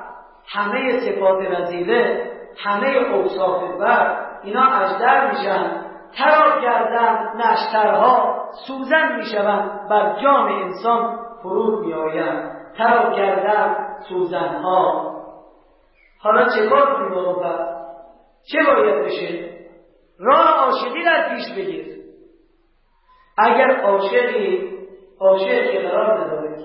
[0.53, 2.31] همه صفات رزیله
[2.63, 5.85] همه اوصاف بر اینا اجدر میشن.
[6.17, 12.51] ترا کردن نشترها سوزن می‌شوند بر جان انسان فرود میآیند.
[12.77, 13.75] ترا کردن
[14.09, 15.09] سوزنها.
[16.21, 17.35] حالا چه کار کنیم
[18.51, 19.49] چه باید بشه؟
[20.19, 21.85] راه عاشقی در پیش بگیر.
[23.37, 24.78] اگر عاشقی
[25.19, 26.57] عاشق که قرار نداره.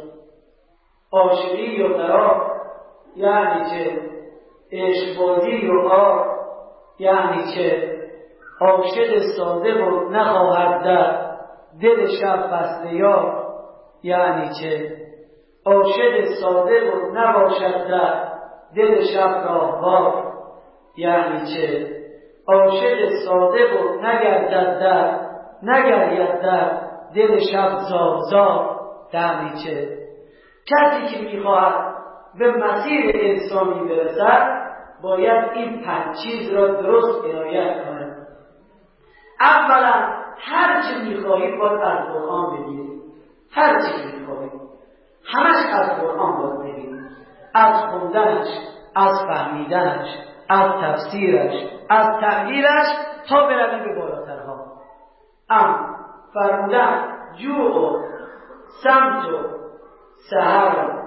[1.12, 2.54] عاشقی یا قرار
[3.16, 4.00] یعنی چه؟
[4.72, 6.26] عشقبازی یا قرار
[6.98, 7.94] یعنی چه؟
[8.60, 11.24] عاشق ساده و نخواهد در.
[11.82, 13.44] دل شب فصل یا
[14.02, 14.96] یعنی چه؟
[15.66, 18.34] عاشق ساده و نباشد در.
[18.76, 20.32] دل شب راهوار
[20.96, 21.86] یعنی چه؟
[22.48, 25.20] عاشق ساده و نگردد در.
[25.62, 26.83] نگرید در.
[27.14, 27.78] دل شب
[28.30, 28.80] زار
[29.12, 29.98] دمیچه
[30.66, 31.94] کسی که می‌خواهد
[32.38, 34.64] به مسیر انسانی برسد
[35.02, 38.26] باید این پنج چیز را درست عنایت کند.
[39.40, 39.92] اولا
[40.38, 43.00] هر چی می‌خواهی باید از قرآن بگیری.
[43.50, 44.50] هر چی می‌خواهی.
[45.24, 46.98] همش از قرآن باید بگیری.
[47.54, 48.48] از خوندنش
[48.96, 50.08] از فهمیدنش
[50.48, 51.54] از تفسیرش
[51.88, 52.86] از تغییرش
[53.28, 54.64] تا بروی به بالاترها.
[55.50, 55.93] اما
[56.34, 58.02] فرمودن جوع و
[58.84, 59.38] سمت و
[60.30, 61.04] سهر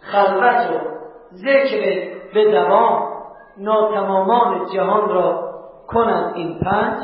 [0.00, 0.98] خلوت و
[1.32, 3.08] ذکر به دوام
[3.58, 5.48] ناتمامان جهان را
[5.88, 6.98] کند این پنج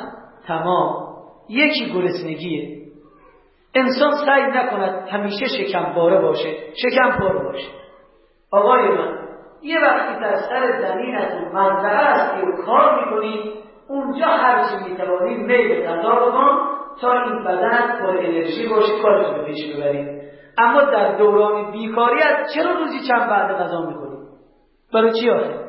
[0.46, 1.04] تمام.
[1.48, 2.84] یکی گرسنگیه.
[3.74, 7.70] انسان سعی نکند همیشه شکم باره باشه شکم پر باشه.
[8.52, 9.18] آقای من
[9.62, 13.52] یه وقتی در سر زمینتون منظره هستی و کار می‌کنی
[13.88, 19.76] اونجا هرچی می‌توانی میل غذا بکن تا این بدن پر انرژی باشه کارتون به پیش
[19.76, 20.24] ببرید.
[20.58, 24.18] اما در دوران بیکاریت چرا روزی چند بعد غذا می‌کنی
[24.94, 25.64] برای چی آخه؟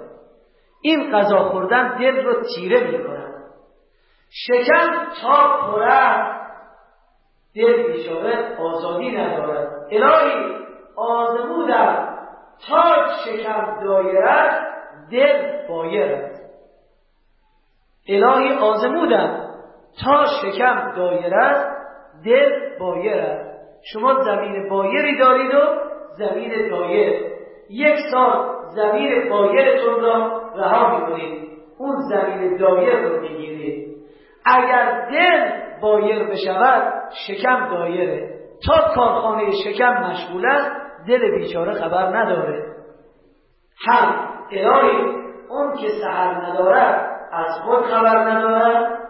[0.82, 3.34] این غذا خوردن دل رو تیره می‌کنن
[4.30, 6.36] شکم تا پره
[7.56, 9.88] دل بیچاره آزادی ندارد.
[9.92, 10.56] الهی
[10.98, 12.18] آزمودم
[12.68, 12.84] تا
[13.26, 14.68] شکم دایرد
[15.12, 16.32] دل بایرد.
[18.08, 19.45] الهی آزمودم
[20.04, 21.76] تا شکم دایرد
[22.26, 23.56] دل بایرد
[23.94, 25.60] شما زمین بایری دارید و
[26.18, 27.26] زمین دایر.
[27.70, 31.50] یک سال زمین بایرتون را رها می‌کنید.
[31.78, 33.96] اون زمین دایر رو می‌گیرید.
[34.46, 36.94] اگر دل بایر بشود
[37.28, 38.36] شکم دایره.
[38.68, 40.72] تا کارخانه شکم مشغول است
[41.08, 42.64] دل بیچاره خبر نداره.
[43.88, 45.16] هم الهی
[45.50, 49.05] اون که سهر ندارد از خود خبر ندارد.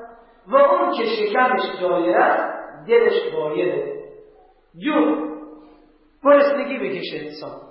[0.97, 2.55] که شکمش دایر است
[2.87, 3.95] دلش بایره
[4.77, 5.15] جو
[6.23, 7.61] گرسنگی بکشه انسان.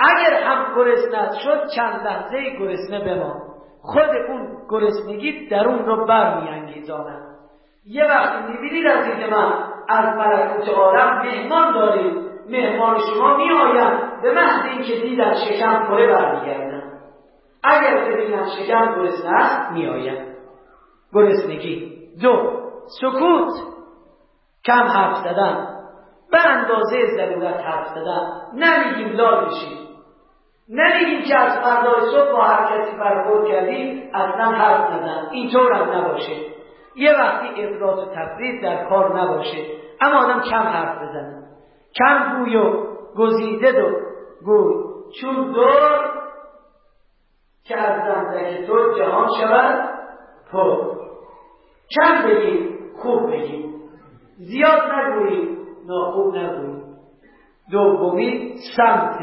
[0.00, 3.40] اگر هم گرسنه شد چند لحظه گرسنه بمان.
[3.82, 7.36] خود اون گرسنگی درون رو برمیانگیزاند.
[7.86, 9.52] یه وقتی می‌بینید عزیز من
[9.88, 12.14] از ملکوت عالم مهمان دارید
[12.48, 14.22] مهمان شما میآیند.
[14.22, 17.00] به محض اینکه دیدن شکم پره برمیگردن
[17.62, 20.36] اگر ببینن شکم گرسنه است میآیند.
[21.12, 21.99] گرسنگی.
[22.22, 22.60] دو
[23.00, 23.52] سکوت.
[24.66, 25.76] کم حرف زدن.
[26.30, 28.28] به اندازه ضرورت حرف زدن.
[28.54, 29.90] نمیگیم لال بشید
[30.70, 35.90] نمیگیم که از فردای صبح با هر کسی برخورد کردیم اصلا حرف نزن اینطور هم
[35.90, 36.36] نباشه.
[36.96, 39.66] یه وقتی افراط و تفرید در کار نباشه.
[40.00, 41.42] اما آدم کم حرف بزنه.
[41.98, 43.90] کم گوی و گزیده دو.
[44.44, 44.74] گوی.
[45.20, 46.10] چون دور
[47.64, 49.88] که از زندگی تو جهان شود
[50.52, 50.99] پر.
[51.90, 53.74] کم بگیم خوب بگیم
[54.36, 56.84] زیاد نگوییم ناخوب نگوییم.
[57.70, 59.18] دومی سمت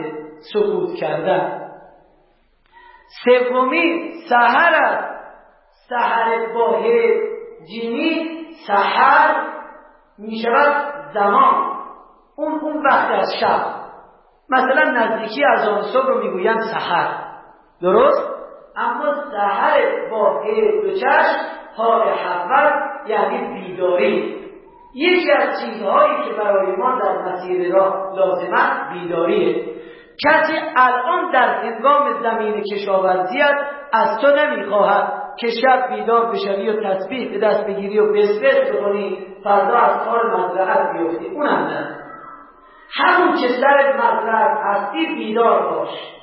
[0.53, 1.71] سکوت کردن.
[3.25, 5.17] سومی سحر است.
[5.89, 7.13] سحر واحد
[7.67, 9.47] جینی سحر
[10.17, 11.77] می شود زمان.
[12.35, 13.65] اون اون وقت از شب.
[14.49, 17.27] مثلا نزدیکی از آن صبح رو می‌گویند سحر.
[17.81, 18.29] درست؟
[18.75, 22.71] اما سحر واحد دو چشم حال حول
[23.07, 24.37] یعنی بیداری.
[24.93, 29.65] یکی از چیزهایی که برای ما در مسیر راه لازمه بیداریه.
[30.25, 33.55] کسی الان در هنگام زمین کشاورزیت
[33.93, 39.27] از تو نمی‌خواهد که شب بیدار بشوی و تسبیح به دست بگیری و بسبس بکنی
[39.43, 41.25] فردا از کار مزرعت بیفتی.
[41.25, 41.95] اونم نه.
[42.93, 46.16] همون که سر مزرعت هستی بیدار باش.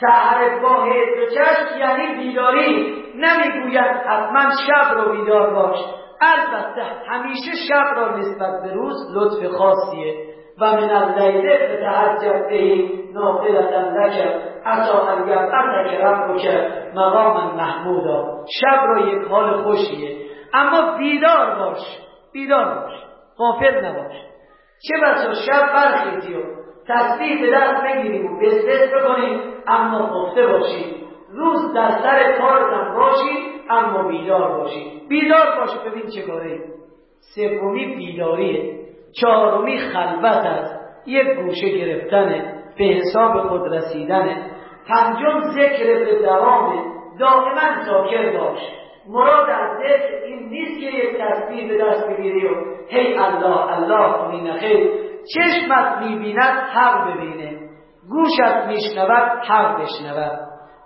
[0.00, 0.86] سهر و
[1.34, 3.02] چشم یعنی بیداری.
[3.14, 5.78] نمی‌گوید حتما شب رو بیدار باش.
[6.20, 10.34] البته همیشه شب را نسبت به روز لطف خاصیه.
[10.60, 14.32] و من اللیل فتهجد به نافلتا لک
[14.64, 16.46] عسا ان یبعثک ربک
[16.94, 18.44] مقاما محمودا.
[18.60, 20.16] شب را یک حال خوشیه.
[20.54, 21.80] اما بیدار باش.
[22.32, 22.92] بیدار باش.
[23.38, 24.14] غافل نباش.
[24.88, 30.94] چه بسا شب برخیزی و تسبیح به دست بگیریم و بسبس بکنیم اما خفته باشیم.
[31.30, 35.02] روز در سر کارتان باشی اما بیدار باشی.
[35.08, 36.58] بیدار باش ببین چه کاره
[37.34, 38.78] سومی بیداریه.
[39.20, 40.80] چهارمی خلوت است.
[41.06, 42.62] یک گوشه گرفتنه.
[42.78, 44.50] به حساب خود رسیدنه.
[44.88, 46.82] پنجم ذکر به دوامه.
[47.18, 48.58] دائما ذاکر باش.
[49.08, 52.50] مراد از ذکر این نیست که یک تسبیح به دست بگیری و
[52.88, 54.90] هی الله الله کنی نخیر
[55.34, 57.58] چشمت می‌بیند حق ببینه.
[58.08, 60.38] گوشت میشنود حق بشنود.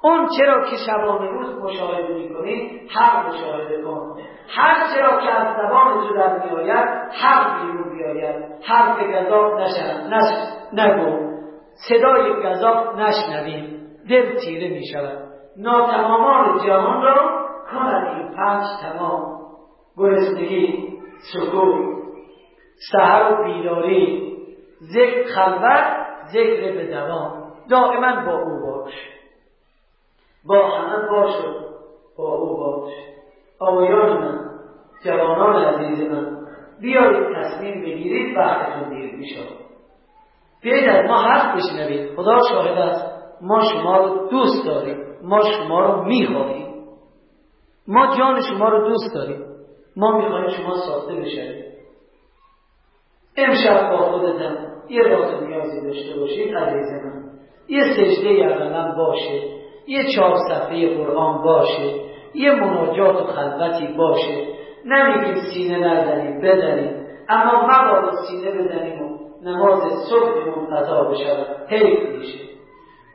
[0.02, 4.16] اون چرا که شبانه روز مشاهده می‌کنی حق مشاهده کن.
[4.56, 6.88] هر چرا که از زبان تو در میآید
[7.22, 8.44] حق بیرون بیاید.
[8.68, 10.34] حرف گذاب نشن نش
[10.72, 11.28] نگو.
[11.88, 13.78] صدای گذاب نشنویم.
[14.10, 15.18] دل تیره می شود
[15.56, 19.38] ناتمامان جهان را کند این پنج تمام.
[19.96, 20.88] گرسنگی
[21.32, 21.97] سکوت.
[22.92, 24.28] سهر و بیداری
[24.80, 25.84] ذکر خلوت
[26.32, 28.92] ذکر به دوام دائما با او باش.
[30.48, 31.32] با همه باش
[32.18, 32.92] با او باش.
[33.60, 34.48] آقایان من
[35.04, 36.46] جوانان عزیز من
[36.80, 39.40] بیایید تصمیم بگیرید وقتتون دیر میشه.
[40.62, 42.16] بیایید از ما حرف بشنوید.
[42.16, 45.04] خدا شاهد است ما شما رو دوست داریم.
[45.22, 46.74] ما شما رو می‌خواهیم.
[47.88, 49.44] ما جان شما رو دوست داریم.
[49.96, 51.67] ما می‌خواهیم شما ساخته بشوید
[53.38, 54.56] امشب با خودتم
[54.88, 57.22] یه راز نیازی داشته باشید عزیز من.
[57.68, 59.40] یه سجده اقلا باشه
[59.86, 61.92] یه چهار صفحه قرآن باشه
[62.34, 64.46] یه مناجات و خلوتی باشه.
[64.84, 67.06] نمیگیم سینه نزنیم بزنیم.
[67.28, 71.46] اما مبادا سینه بزنیم و نماز صبحمون قضا بشود.
[71.68, 72.38] حیف میشه.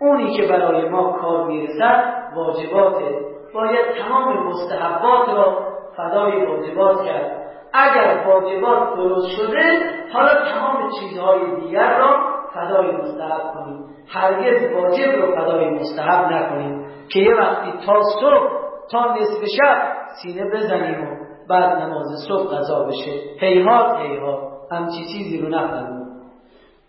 [0.02, 2.04] اونی که برای ما کار می‌رسد
[2.36, 3.20] واجباته.
[3.54, 5.58] باید تمام مستحبات را
[5.98, 7.43] فدای واجبات کرد.
[7.74, 9.80] اگر واجبات درست شده
[10.14, 13.86] حالا تمام چیزهای دیگر را فدای مستحب کنیم.
[14.08, 16.86] هرگز واجب رو فدای مستحب نکنیم.
[17.10, 18.50] که یه وقتی تا صبح
[18.92, 19.94] تا نصف شب
[20.24, 21.16] سینه بزنیم و
[21.50, 23.12] بعد نماز صبح قضا بشه.
[23.40, 24.40] هیهات هیهات.
[24.72, 26.04] همچی چیزی رو نفهمیم.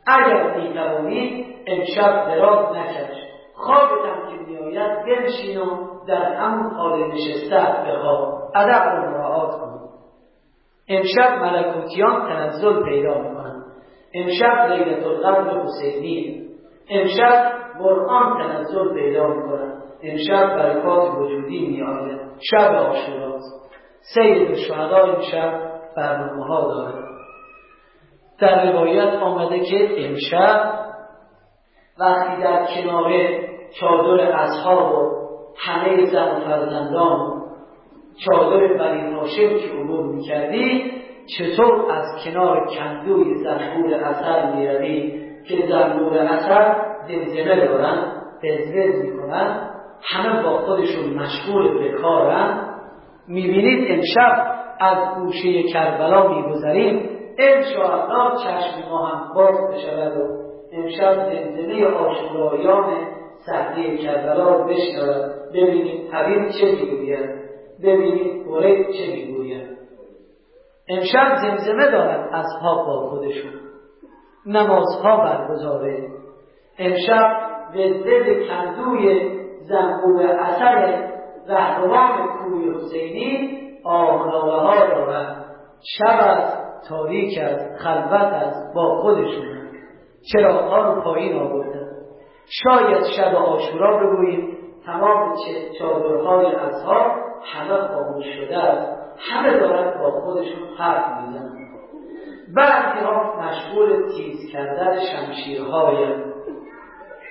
[0.06, 3.16] اگر می‌توانید امشب دراز نکش.
[3.54, 5.60] خوابتم که میآید بنشین
[6.08, 8.42] در همون حال نشسته بخواب.
[8.54, 9.73] ادب رو مراعات کن.
[10.88, 13.64] امشب ملکوتیان تنزل پیدا می‌کنن
[14.14, 16.48] امشب لیلت القدر حسینی.
[16.90, 22.20] امشب قرآن تنزل پیدا می‌کنن امشب برکات وجودی میآید.
[22.50, 23.70] شب آشوراست
[24.14, 27.04] سید الشهدا امشب برنامه ها داره
[28.40, 30.74] در روایت آمده که امشب
[32.00, 33.12] وقتی در کنار
[33.80, 35.24] چادر اصحاب و
[35.58, 37.33] همه زن و فرزندان
[38.16, 40.92] چادر بنی هاشم که عبور می‌کردی
[41.38, 46.76] چطور از کنار کندوی زنبور اثر می‌روی؟ که زنبور اثر
[47.08, 48.12] زلزله دارن
[48.42, 49.70] بزرز می‌کنن
[50.02, 52.74] همه با خودشون مشغول به کارن.
[53.28, 57.10] می‌بینید امشب از گوشه کربلا میگذریم.
[57.38, 63.06] انشاءالله چشم ما هم باز بشود و امشب زلزله آشورایان
[63.46, 67.44] صحنه کربلا رو بشنود ببینید حبیب چه می‌گوید
[67.82, 69.78] ببینید قریب چه می‌گوید.
[70.88, 73.52] امشب زمزمه دارن اصحاب با خودشون.
[74.46, 76.08] نمازها برگزاره.
[76.78, 81.08] امشب به کندوی زنبور اثر
[81.48, 85.44] رهروان کوی حسینی آهناله ها دارن.
[85.98, 86.52] شب از
[86.88, 89.68] تاریک از خلوت از با خودشون.
[90.32, 91.90] چراغها رو پایین آوردن؟
[92.46, 94.56] شاید شب آشورا بگوییم.
[94.86, 95.34] تمام
[95.78, 101.64] چادرهای اصحاب همه خاموش شده است همه دارن با خودشون حرف می‌زنن.
[102.56, 106.24] بعضی ها مشغول تیز کردن شمشیرهای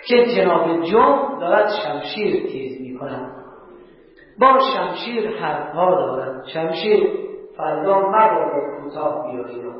[0.07, 3.43] که جناب جم دارد شمشیر تیز می‌کنند
[4.39, 6.45] با شمشیر حرفها دارد.
[6.53, 7.07] شمشیر
[7.57, 9.73] فردا مبادا کوتاه بیایید.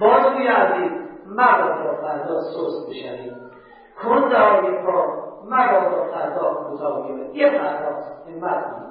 [0.00, 0.92] باز عزیز
[1.26, 3.32] مبادا فردا سست بشوید.
[4.02, 5.06] کند های پا
[5.44, 7.36] مبادا فردا کوتاه بیایید.
[7.36, 8.87] یه فرداست همت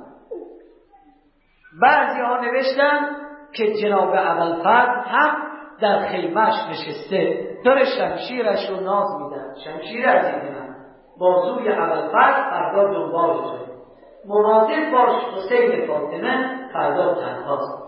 [1.82, 3.16] بعضی ها نوشتن
[3.54, 4.62] که جناب اول
[5.06, 5.48] هم
[5.82, 7.48] در خیمش نشسته.
[7.66, 10.76] داره شمشیرش رو ناز میدن شمشیر عزیز من
[11.20, 13.68] بازوی اول فرد فردا دنبالشه
[14.26, 17.88] مواظب باش حسین فاطمه فردا تنهاست.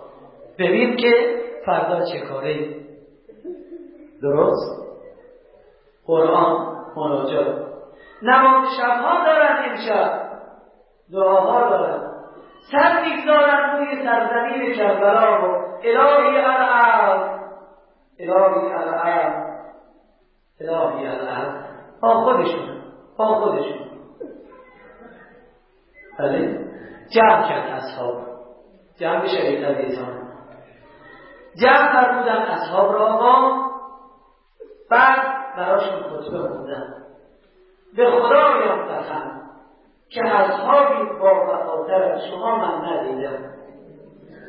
[0.60, 2.76] ببین که فردا چه کاره
[4.22, 4.90] درست؟
[6.06, 7.70] قرآن مناجات.
[8.22, 10.30] نماز شبها دارن امشب.
[11.12, 12.09] دعاها دارن.
[12.72, 17.40] سر می‌گذارن روی سرزمین کربلا و الهی الارض.
[18.20, 19.50] الهی الارض.
[20.62, 21.66] الهی الارض.
[22.02, 22.82] با خودشون
[23.18, 23.90] با خودشون.
[26.20, 26.66] بله؟
[27.10, 28.30] جمع کرد اصحاب.
[29.00, 30.30] جمع شدید عزیزان
[31.62, 33.70] جمع فرمودن اصحاب را آقا.
[34.92, 35.20] بعد
[35.58, 36.94] براشون خطبه بودن
[37.96, 39.39] به خدایم قسم
[40.10, 43.38] که اصحابی با وفاتر شما من ندیدم.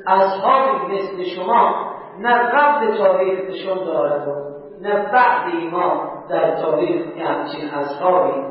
[0.07, 4.35] اصحابی مثل شما نه قبل تاریخشون دارد و
[4.81, 8.43] نه بعد ایمان در تاریخ همچین اصحابی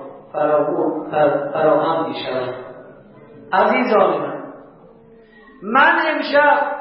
[1.54, 2.56] فراهم می شود
[3.54, 4.40] عزیزان من
[5.64, 6.80] من امشب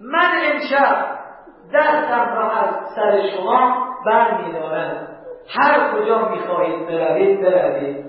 [0.00, 1.06] من امشب
[1.74, 5.08] دستم را از سر شما بر میدارم
[5.48, 8.07] هر کجا می‌خواهید بروید بروید.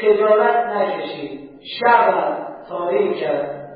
[0.00, 1.50] خجالت نکشید.
[1.80, 2.14] شب
[2.68, 3.66] تاریک کرد.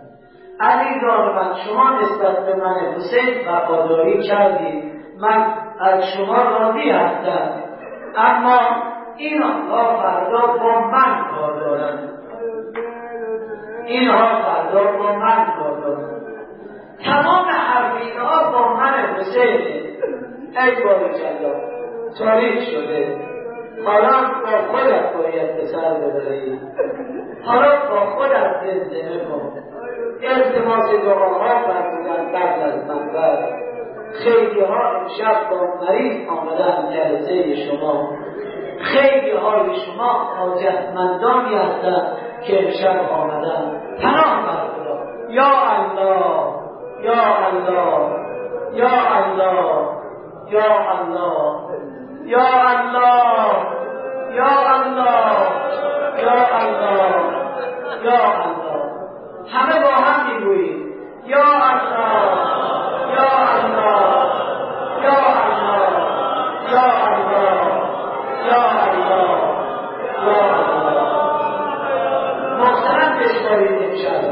[0.60, 4.84] عزیزان من شما نسبت به من حسین وفاداری کردید.
[5.20, 7.62] من از شما راضی هستم.
[8.16, 8.60] اما
[9.16, 12.10] این ها فردا با من کار دارند.
[13.86, 15.80] اینها فردا با من کار
[17.04, 17.90] تمام حرف
[18.52, 19.80] با من حسین.
[20.58, 21.54] ای باری جلا
[22.18, 23.29] تاریخ شده.
[23.86, 26.60] حالا با خودت باید به سر ببری.
[27.44, 29.52] حالا با خودت زلزله کن
[30.22, 33.48] التماس دعاها فرمودن قبل از منبر.
[34.24, 38.08] خیلی ها امشب با مریض آمدن جلسه شما.
[38.80, 42.16] خیلی های شما حاجتمندانی هستند
[42.46, 43.82] که امشب آمدن.
[44.02, 44.98] پناه بر خدا.
[45.28, 46.54] یا الله
[47.02, 48.20] یا الله
[48.72, 49.88] یا الله
[50.50, 51.79] یا الله.
[52.30, 53.56] یا الله
[54.38, 55.36] یا الله
[56.22, 57.14] یا الله
[58.04, 58.80] یا الله
[59.52, 60.78] همه با هم می‌گوییم
[61.26, 62.24] یا الله
[63.16, 64.00] یا الله
[65.02, 65.90] یا الله
[66.72, 67.60] یا الله
[68.42, 69.38] یا الله
[70.16, 70.70] یا الله
[72.58, 74.22] محترم بشنوید امشب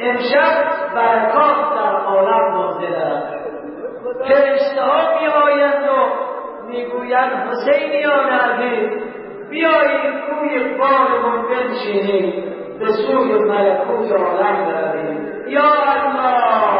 [0.00, 0.54] امشب
[0.94, 3.36] برکات در عالم نازل است.
[4.28, 5.05] فرشته ها میآیند و
[6.76, 8.90] می‌گویند حسینیان عزیز
[9.50, 12.44] بیایید روی بارمون بنشینید
[12.78, 15.48] به سوی ملکوت عالم برویم.
[15.48, 16.75] یا الله.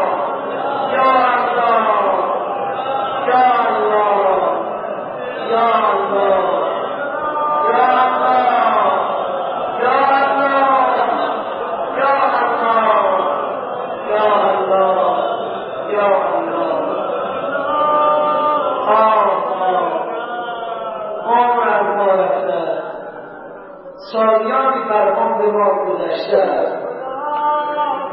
[26.33, 26.87] است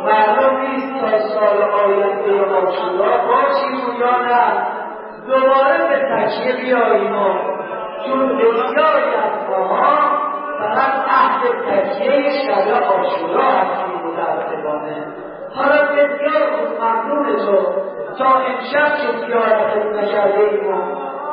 [0.04, 4.66] معلوم نیست تا سال آینده آشورا باشیم یا نه
[5.26, 7.28] دوباره به تکیه بیاییم و
[8.06, 9.98] چون بسیاری از ماها
[10.58, 15.06] فقط عهد تکیه شب آشورا هستیم متاسفانه
[15.54, 17.58] حالا بسیار خوب ممنون تو
[18.18, 20.74] تا امشب که زیارتت نکرده ایم و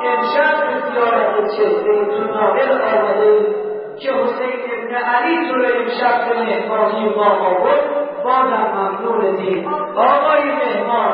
[0.05, 3.60] امشب به زیارت چهره تو ناقل آمده ایم
[4.01, 7.81] که حسین ابن علی رو امشب به مهمانی ما آورد
[8.23, 11.13] بازم ممنون دیم آقای مهمان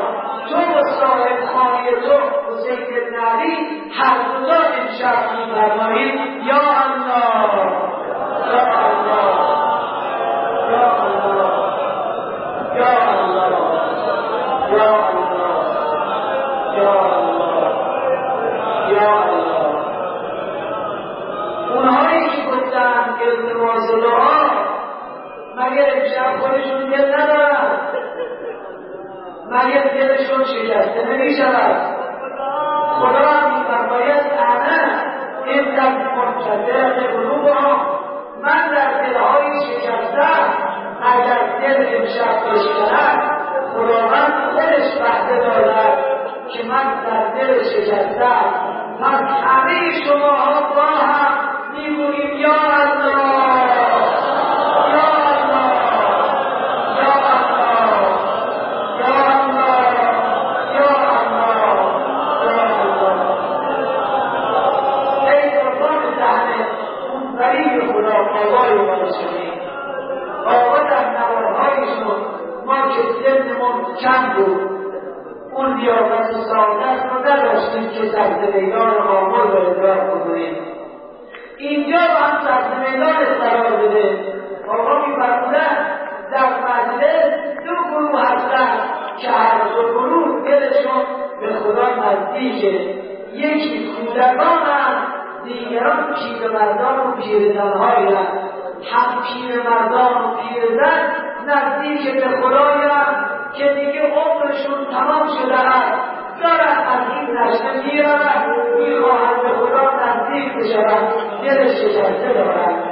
[0.50, 2.14] تو و صاحب خانه تو
[2.48, 3.54] حسین ابن علی
[3.92, 7.52] هر دوتا امشب میفرمایید یا الله
[8.52, 9.28] یا الله
[10.70, 11.58] یا الله
[12.78, 13.54] یا الله
[14.78, 15.28] یا الله
[16.76, 17.72] یا الله
[18.92, 19.68] یا الله
[21.74, 22.42] اونهایی که
[23.18, 24.50] گفتن التماس دعا
[25.56, 27.80] مگه امشب خودشون دل ندارن؟
[29.50, 31.76] مگه دلشون شکسته نمی شود
[33.00, 34.88] خدا میفرماید انا
[35.76, 37.98] در منتظر قلوبها
[38.42, 40.28] من در دلهای شکسته
[41.02, 43.30] اگر دل امشب بشکند
[43.74, 45.98] خداوند خودش وعده دارد
[46.52, 48.28] که من در دل شکسته
[49.00, 51.47] پس همه شما ها با هم
[51.78, 53.48] می‌گوییم یا الله.
[54.94, 55.78] یا الله
[57.00, 57.92] یا الله
[59.02, 59.82] یا الله
[60.74, 61.78] یا الله
[65.26, 66.66] ای قربان دهن
[67.12, 68.16] اون برای خدا
[68.56, 69.52] آقای ما شدیم
[70.46, 72.20] آقا در نوارهایشون
[72.66, 74.78] ما که سنمون کم بود
[75.54, 80.17] اون لیاقت سعادت رو نداشتیم که سبز میدان آمر رو ادراک
[81.68, 84.18] اینجا هم سبز میدان قرار بده
[84.68, 85.86] آقا میفرمودن
[86.32, 87.24] در مجلس
[87.64, 88.68] دو گروه هستن.
[89.18, 91.02] که هر دو گروه دلشون
[91.40, 92.94] به خدا نزدیکه.
[93.32, 94.94] یکی کودکان هم
[95.44, 98.26] دیگران پیرمردان و پیرزنهایی هم.
[99.22, 101.14] پیرمردان و پیرزن
[101.46, 108.18] نزدیک به خدایند که دیگه عمرشون تمام شده است دارن از این رشته میرن
[108.78, 111.08] می‌خواهند به خدا نزدیک بشوند
[111.42, 112.82] دل شکسته دارند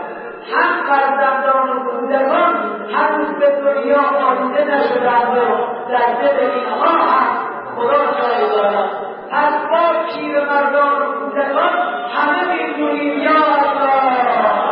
[0.53, 2.55] هم فرزندان کودکان
[2.93, 7.27] هنوز به دنیا آلوده نشدند و در دل اینها هم
[7.77, 8.91] خدا جای دارد.
[9.31, 11.73] پس با پیرمردان و کودکان
[12.15, 14.66] همه می‌گوییم یا الله.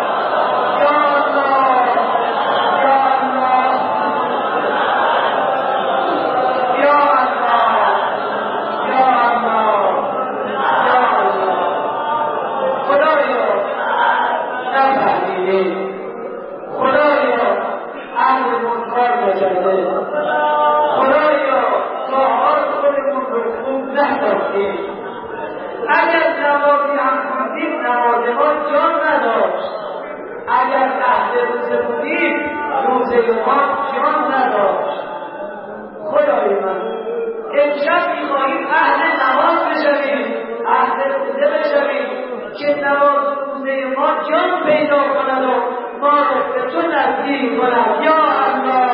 [24.24, 24.78] نگفتیم
[25.88, 29.70] اگر نمازی هم خوندیم نماز ما جان نداشت.
[30.48, 32.50] اگر اهل روزه بودیم
[32.88, 33.16] روزه
[33.46, 33.60] ما
[33.96, 35.00] جان نداشت.
[36.10, 36.80] خدای من
[37.58, 40.34] امشب می‌خواهیم اهل نماز بشویم
[40.66, 42.08] اهل روزه بشویم
[42.58, 45.52] که نماز روزه ما جان پیدا کند و
[46.00, 48.02] ما رو به تو نزدیک کند.
[48.02, 48.93] یا الله.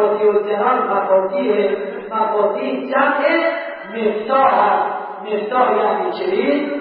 [0.00, 1.68] مفاتی و زنان مفاتی
[2.10, 3.22] مفاتی جمع
[3.94, 4.86] مفتاح هست
[5.22, 6.72] مفتاح یعنی چلید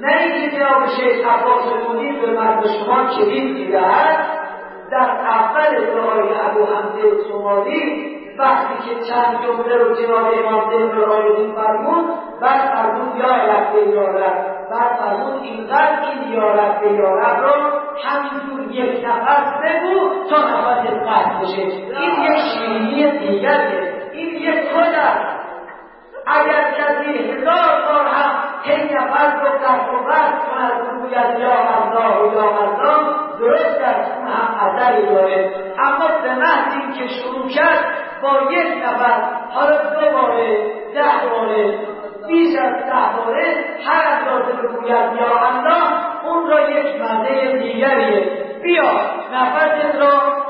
[0.00, 4.26] نه اینکه جناب شیخ عباس مدیر به مرد شما کلید می‌دهد.
[4.90, 11.54] در اول دعای ابو حمزه سوالی وقتی که چند جمله رو جناب امام دل آیدین
[11.54, 12.04] فرمود
[12.40, 19.04] بعد فرمود یا رب یارب بعد فرمود اینقدر این یا رب یارب رو همینجور یک
[19.06, 24.10] نفر بگو تا نفس قطع بشه این یک شیرینی دیگره.
[24.12, 25.44] این یک کد است
[26.26, 28.30] اگر کسی هزار بار هم
[28.62, 34.28] هی نفس رو قطع و قطع کند بگوید یا الله یا الله درست است اون
[34.28, 35.54] هم اثری داره.
[35.78, 37.84] اما به محض اینکه شروع کرد
[38.22, 40.56] با یک نفر حالا دو باره
[40.94, 41.93] ده باره
[42.28, 43.54] بیش از ده باره
[43.86, 45.84] هر اندازه بگوید یا الله
[46.24, 48.44] اون را یک معنی دیگریه.
[48.62, 48.90] بیا
[49.32, 50.43] نفست را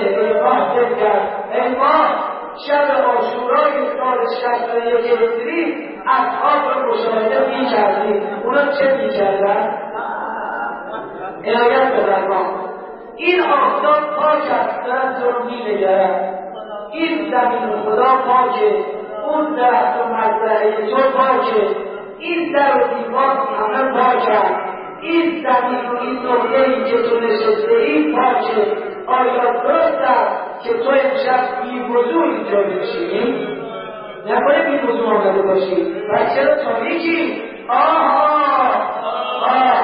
[0.00, 2.32] چهره فکر کرد ای ماه
[2.68, 4.18] شب آشورای سال
[4.74, 9.78] و یک هجری اصحاب رو مشاهده می کردیم اونا چه می کردن؟
[11.44, 12.72] عنایت بفرما
[13.16, 15.50] این آفتاب پاک است دارد تو رو
[16.92, 18.84] این زمین خدا پاکه
[19.28, 21.66] اون درخت و مزرعه تو پاکه
[22.18, 24.38] این در و دیوار همه پاکه
[25.02, 30.90] این زمین و این نقطه که تو نشسته ای پاکه آیا درست است که تو
[30.90, 33.58] امشب بی وضوع اینجا بشینی
[34.26, 38.28] نکنه بی وضوع آمده باشی و چرا تاریکی آها
[39.42, 39.82] آها